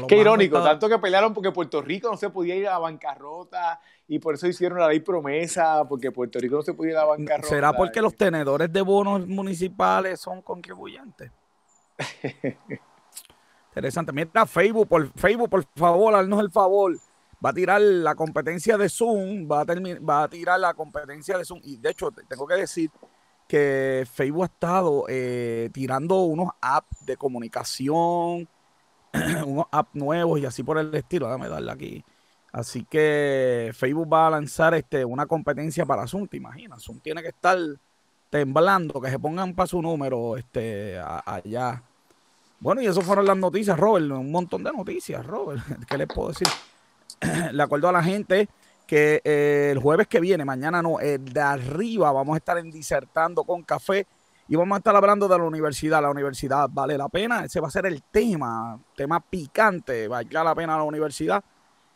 [0.08, 3.80] Qué irónico, tanto que pelearon porque Puerto Rico no se podía ir a la bancarrota
[4.08, 7.00] y por eso hicieron la ley promesa, porque Puerto Rico no se podía ir a
[7.00, 7.48] la bancarrota.
[7.48, 11.30] ¿Será porque los tenedores de bonos municipales son contribuyentes?
[13.70, 14.12] Interesante.
[14.12, 16.96] Mira, Facebook, por Facebook, por favor, haznos el favor.
[17.44, 21.44] Va a tirar la competencia de Zoom, va a, va a tirar la competencia de
[21.44, 21.60] Zoom.
[21.62, 22.90] Y de hecho, tengo que decir
[23.46, 28.48] que Facebook ha estado eh, tirando unos apps de comunicación,
[29.46, 31.26] unos apps nuevos y así por el estilo.
[31.26, 32.04] Déjame darle aquí.
[32.52, 36.82] Así que Facebook va a lanzar este, una competencia para Zoom, te imaginas.
[36.82, 37.58] Zoom tiene que estar
[38.30, 41.82] temblando, que se pongan para su número este, allá.
[42.58, 44.10] Bueno, y eso fueron las noticias, Robert.
[44.10, 45.62] Un montón de noticias, Robert.
[45.88, 46.48] ¿Qué les puedo decir?
[47.52, 48.48] Le acuerdo a la gente
[48.86, 53.44] que eh, el jueves que viene, mañana no, de arriba vamos a estar en Disertando
[53.44, 54.06] con Café
[54.48, 56.00] y vamos a estar hablando de la universidad.
[56.00, 57.44] La universidad vale la pena.
[57.44, 60.06] Ese va a ser el tema, tema picante.
[60.06, 61.42] Vale la pena la universidad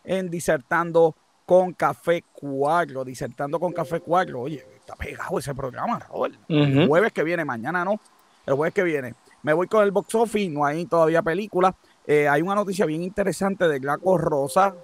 [0.02, 1.14] en Disertando
[1.46, 3.04] con Café 4.
[3.04, 4.40] Disertando con Café 4.
[4.40, 6.34] Oye, está pegado ese programa, Robert.
[6.48, 8.00] El jueves que viene, mañana no.
[8.44, 9.14] El jueves que viene.
[9.42, 10.50] Me voy con el box office.
[10.50, 11.72] No hay todavía película.
[12.04, 14.74] Eh, hay una noticia bien interesante de Glaco Rosa.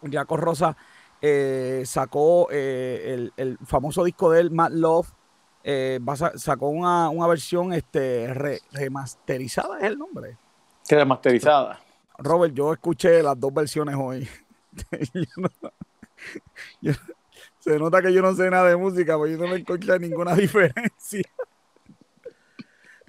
[0.00, 0.76] Glaco Rosa
[1.20, 5.15] eh, sacó eh, el, el, famoso disco de él, Mad Love
[5.68, 5.98] eh,
[6.36, 10.36] sacó una, versión este, remasterizada, es el nombre.
[10.88, 11.80] Remasterizada.
[12.18, 14.28] Robert, yo escuché las dos versiones hoy.
[17.58, 20.34] se nota que yo no sé nada de música, porque yo no me encontré ninguna
[20.36, 21.24] diferencia.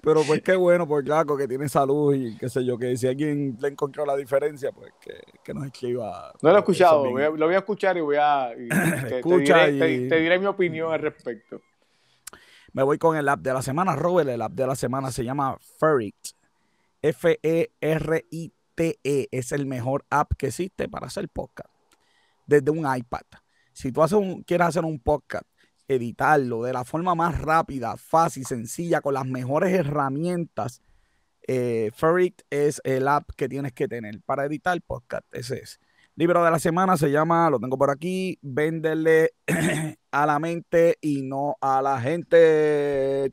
[0.02, 3.08] Pero pues qué bueno, pues claro, que tiene salud y qué sé yo, que si
[3.08, 6.34] alguien le encontró la diferencia, pues que, que nos escriba.
[6.42, 8.52] No lo he escuchado, lo voy a escuchar y voy a...
[9.12, 11.62] Escucha te, diré, mi opinión al respecto.
[12.78, 14.30] Me voy con el app de la semana, Robert.
[14.30, 16.16] El app de la semana se llama Ferrit.
[17.02, 19.00] F-E-R-I-T-E.
[19.04, 19.28] E.
[19.32, 21.72] Es el mejor app que existe para hacer podcast.
[22.46, 23.24] Desde un iPad.
[23.74, 25.46] Si tú haces un, quieres hacer un podcast,
[25.88, 30.84] editarlo de la forma más rápida, fácil, sencilla, con las mejores herramientas,
[31.48, 35.26] eh, Ferrit es el app que tienes que tener para editar podcast.
[35.32, 35.80] Ese es.
[36.18, 39.34] Libro de la semana se llama, lo tengo por aquí, Véndele
[40.12, 43.26] a la mente y no a la gente.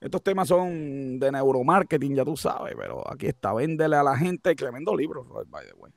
[0.00, 4.52] Estos temas son de neuromarketing, ya tú sabes, pero aquí está, Véndele a la gente,
[4.56, 5.92] tremendo libro, by the way.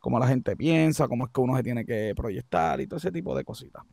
[0.00, 3.12] Cómo la gente piensa, cómo es que uno se tiene que proyectar y todo ese
[3.12, 3.84] tipo de cositas.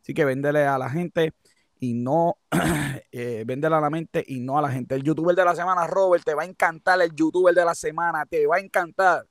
[0.00, 1.34] Así que véndele a la gente
[1.78, 2.38] y no,
[3.12, 4.94] eh, véndele a la mente y no a la gente.
[4.94, 8.24] El youtuber de la semana, Robert, te va a encantar el youtuber de la semana,
[8.24, 9.26] te va a encantar.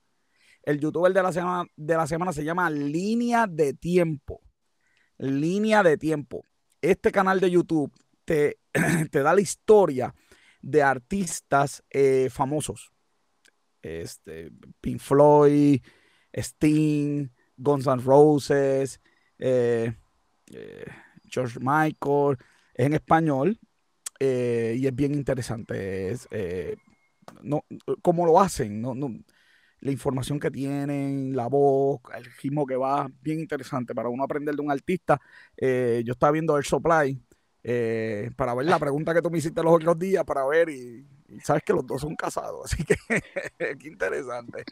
[0.67, 4.41] El youtuber de la semana, de la semana se llama Línea de Tiempo.
[5.17, 6.43] Línea de Tiempo.
[6.81, 7.89] Este canal de YouTube
[8.25, 8.59] te,
[9.09, 10.13] te da la historia
[10.61, 12.91] de artistas eh, famosos.
[13.81, 15.81] Este, Pink Floyd,
[16.33, 18.99] Sting, Guns N' Roses,
[19.39, 19.93] eh,
[20.51, 20.85] eh,
[21.23, 22.35] George Michael.
[22.73, 23.57] Es en español
[24.19, 26.09] y es bien interesante.
[26.09, 26.27] Es,
[27.41, 27.63] no,
[28.01, 28.81] ¿Cómo lo hacen?
[28.81, 29.17] No, no,
[29.81, 34.55] la información que tienen, la voz, el ritmo que va, bien interesante para uno aprender
[34.55, 35.19] de un artista.
[35.55, 37.19] Eh, yo estaba viendo el Supply
[37.63, 41.05] eh, para ver la pregunta que tú me hiciste los otros días, para ver, y,
[41.43, 42.95] sabes que los dos son casados, así que
[43.57, 44.63] qué interesante.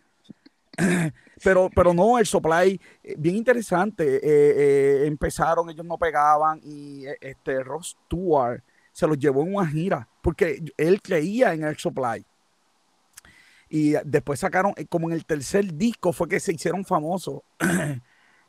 [1.44, 5.06] Pero, pero no, el supply, eh, bien interesante.
[5.06, 8.62] empezaron, ellos no pegaban y este Ross Stewart
[8.92, 12.26] se los llevó en una gira porque él creía en el supply
[13.70, 17.42] y después sacaron, eh, como en el tercer disco fue que se hicieron famosos.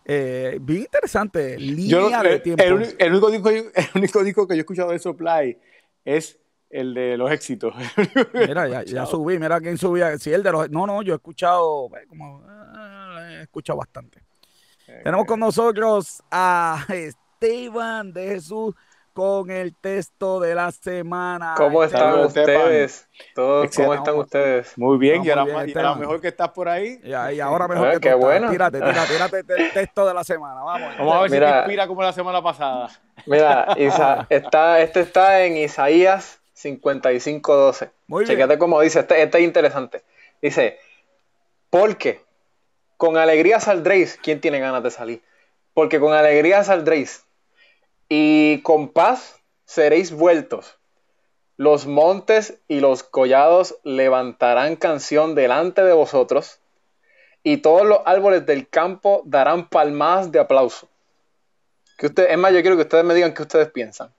[0.08, 2.62] Eh, bien interesante, línea de tiempo.
[2.62, 2.72] El,
[3.12, 5.58] único disco, el único disco que yo he escuchado de Supply
[6.04, 6.38] es
[6.70, 7.74] el de los éxitos.
[8.32, 10.16] mira, ya, subí, mira quién subía.
[10.16, 10.70] Si el de los.
[10.70, 14.22] No, no, yo he escuchado, eh, he escuchado bastante.
[14.86, 18.76] Tenemos con nosotros a Esteban de Jesús
[19.16, 21.54] con el texto de la semana.
[21.56, 23.08] ¿Cómo están ustedes?
[23.34, 24.76] ¿Todos, ¿Cómo están ustedes?
[24.76, 27.00] Muy bien, y, ahora, mejor que estás por ahí.
[27.02, 28.50] Y, ahora mejor ah, que qué bueno.
[28.50, 29.08] Tírate, tírate,
[29.40, 30.62] tírate el texto de la semana.
[30.62, 32.90] Vamos, Vamos a ver si te inspira como la semana pasada.
[33.24, 37.90] Mira, Isa, está, este está en Isaías 55.12.
[38.08, 38.36] Muy bien.
[38.36, 40.04] Chequete como dice, este, este es interesante.
[40.42, 40.78] Dice,
[41.70, 42.22] porque
[42.98, 44.18] con alegría saldréis.
[44.22, 45.22] ¿Quién tiene ganas de salir?
[45.72, 47.25] Porque con alegría saldréis
[48.08, 50.78] y con paz seréis vueltos.
[51.56, 56.60] Los montes y los collados levantarán canción delante de vosotros,
[57.42, 60.88] y todos los árboles del campo darán palmadas de aplauso.
[61.96, 64.12] Que usted, es más, yo quiero que ustedes me digan qué ustedes piensan.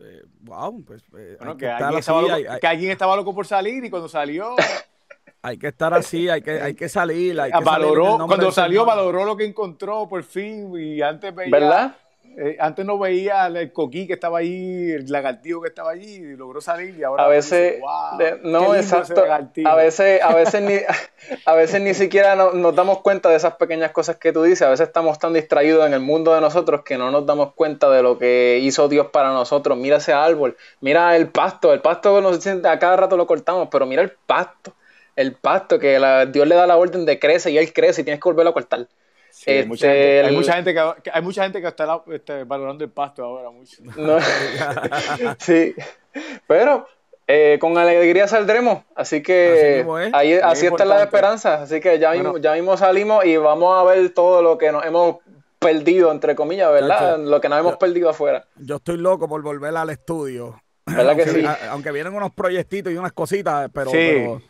[0.00, 4.54] Eh, wow, pues eh, que, alguien estaba loco, por salir y cuando salió
[5.42, 7.40] hay que estar así, hay que, hay que salir.
[7.40, 11.50] Hay que valoró, cuando salió, valoró lo que encontró por fin y antes veía.
[11.50, 11.96] ¿Verdad?
[12.40, 16.36] Eh, antes no veía el coquí que estaba ahí, el lagartijo que estaba allí, y
[16.36, 17.80] logró salir y ahora a veces
[18.44, 19.24] no exacto
[19.64, 20.76] a veces a veces ni
[21.44, 24.70] a veces ni siquiera nos damos cuenta de esas pequeñas cosas que tú dices a
[24.70, 28.04] veces estamos tan distraídos en el mundo de nosotros que no nos damos cuenta de
[28.04, 29.76] lo que hizo Dios para nosotros.
[29.76, 33.84] Mira ese árbol mira el pasto el pasto no a cada rato lo cortamos pero
[33.84, 34.74] mira el pasto
[35.16, 35.98] el pasto que
[36.30, 38.54] Dios le da la orden de crece y él crece y tienes que volverlo a
[38.54, 38.86] cortar
[39.46, 42.90] hay, mucha gente, hay, mucha gente, que, hay mucha gente que está este, valorando el
[42.90, 43.82] pasto ahora mucho.
[45.38, 45.74] sí,
[46.46, 46.86] pero
[47.26, 52.12] eh, con alegría saldremos, así que así, ahí, así está la esperanza, así que ya,
[52.12, 55.16] mismo, ya mismo salimos y vamos a ver todo lo que nos hemos
[55.58, 57.18] perdido, entre comillas, ¿verdad?
[57.18, 58.46] lo que nos hemos perdido afuera.
[58.56, 60.62] Yo estoy loco por volver al estudio.
[60.86, 61.46] ¿Verdad que aunque, sí?
[61.68, 64.40] aunque vienen unos proyectitos y unas cositas, pero, pero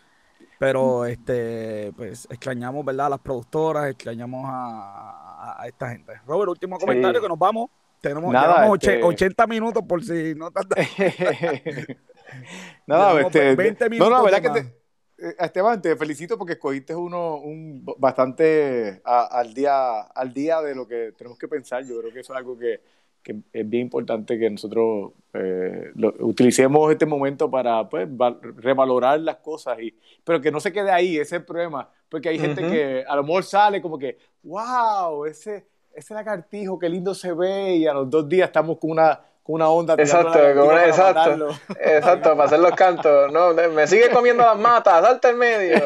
[0.58, 3.06] pero este, pues extrañamos, ¿verdad?
[3.06, 6.12] A las productoras, extrañamos a, esta gente.
[6.26, 7.70] Robert, último comentario que nos vamos.
[8.00, 10.76] Tenemos, Nada, 80 este minutos por si no tanto.
[12.86, 14.10] Nada, este, 20 minutos.
[14.10, 14.78] No, no, verdad que te,
[15.18, 20.86] eh, Esteban, te felicito porque escogiste uno un bastante al día al día de lo
[20.86, 21.84] que tenemos que pensar.
[21.84, 22.80] Yo creo que eso es algo que
[23.22, 28.08] que es bien importante que nosotros eh, utilicemos este momento para pues,
[28.56, 32.30] revalorar las cosas, y, pero que no se quede ahí, ese es el problema, porque
[32.30, 37.14] hay gente que a lo mejor sale como que, wow, ese, ese lagartijo, qué lindo
[37.14, 39.94] se ve, y a los dos días estamos con una, con una onda.
[39.94, 41.48] Exacto, exacto,
[41.80, 43.32] exacto, para hacer los cantos.
[43.32, 45.78] No, me sigue comiendo las matas, salta en medio.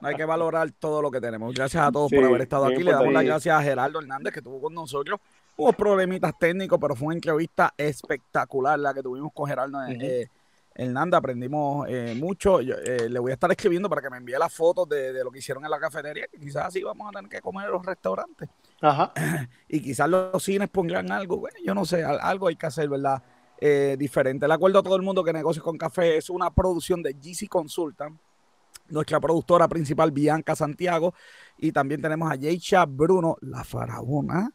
[0.00, 1.54] Hay que valorar todo lo que tenemos.
[1.54, 2.82] Gracias a todos por haber estado aquí.
[2.82, 5.20] Le damos las gracias a Gerardo Hernández que estuvo con nosotros.
[5.56, 10.28] Hubo problemitas técnicos, pero fue una entrevista espectacular la que tuvimos con Gerardo eh,
[10.74, 11.18] Hernández.
[11.18, 12.60] Aprendimos eh, mucho.
[12.60, 15.40] Eh, le voy a estar escribiendo para que me envíe las fotos de, lo que
[15.40, 18.48] hicieron en la cafetería, que quizás así vamos a tener que comer en los restaurantes.
[18.80, 19.12] Ajá.
[19.68, 21.36] y quizás los cines pongan algo.
[21.36, 23.22] Bueno, yo no sé, algo hay que hacer, ¿verdad?
[23.96, 24.48] diferente.
[24.48, 27.48] Le acuerdo a todo el mundo que Negocios con Café es una producción de GC
[27.48, 28.18] Consultant
[28.88, 31.14] nuestra productora principal Bianca Santiago
[31.58, 34.50] y también tenemos a Yeisha Bruno, la faraona,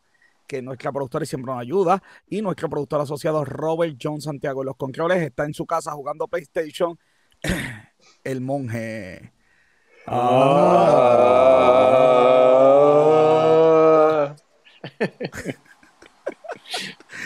[0.48, 5.22] que nuestra productora siempre nos ayuda, y nuestro productor asociado Robert John Santiago los controles
[5.22, 6.98] está en su casa jugando PlayStation,
[8.24, 9.34] el monje.
[10.08, 10.88] Ah.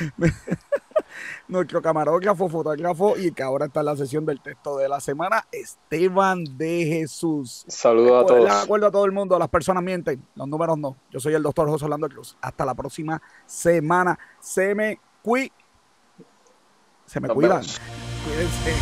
[1.52, 5.46] nuestro camarógrafo, fotógrafo y que ahora está en la sesión del texto de la semana,
[5.52, 7.66] Esteban de Jesús.
[7.68, 8.44] Saludos a todos.
[8.46, 10.96] Les acuerdo a todo el mundo, las personas mienten, los números no.
[11.12, 12.38] Yo soy el doctor José Orlando Cruz.
[12.42, 14.18] Hasta la próxima semana.
[14.40, 15.52] Se me cuidan.
[17.06, 17.62] Se me cuidan.
[18.24, 18.74] Cuídense.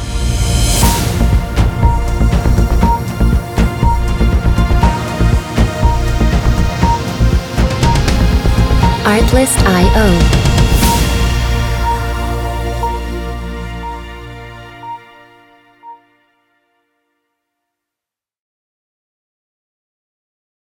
[9.05, 10.48] Artlist.io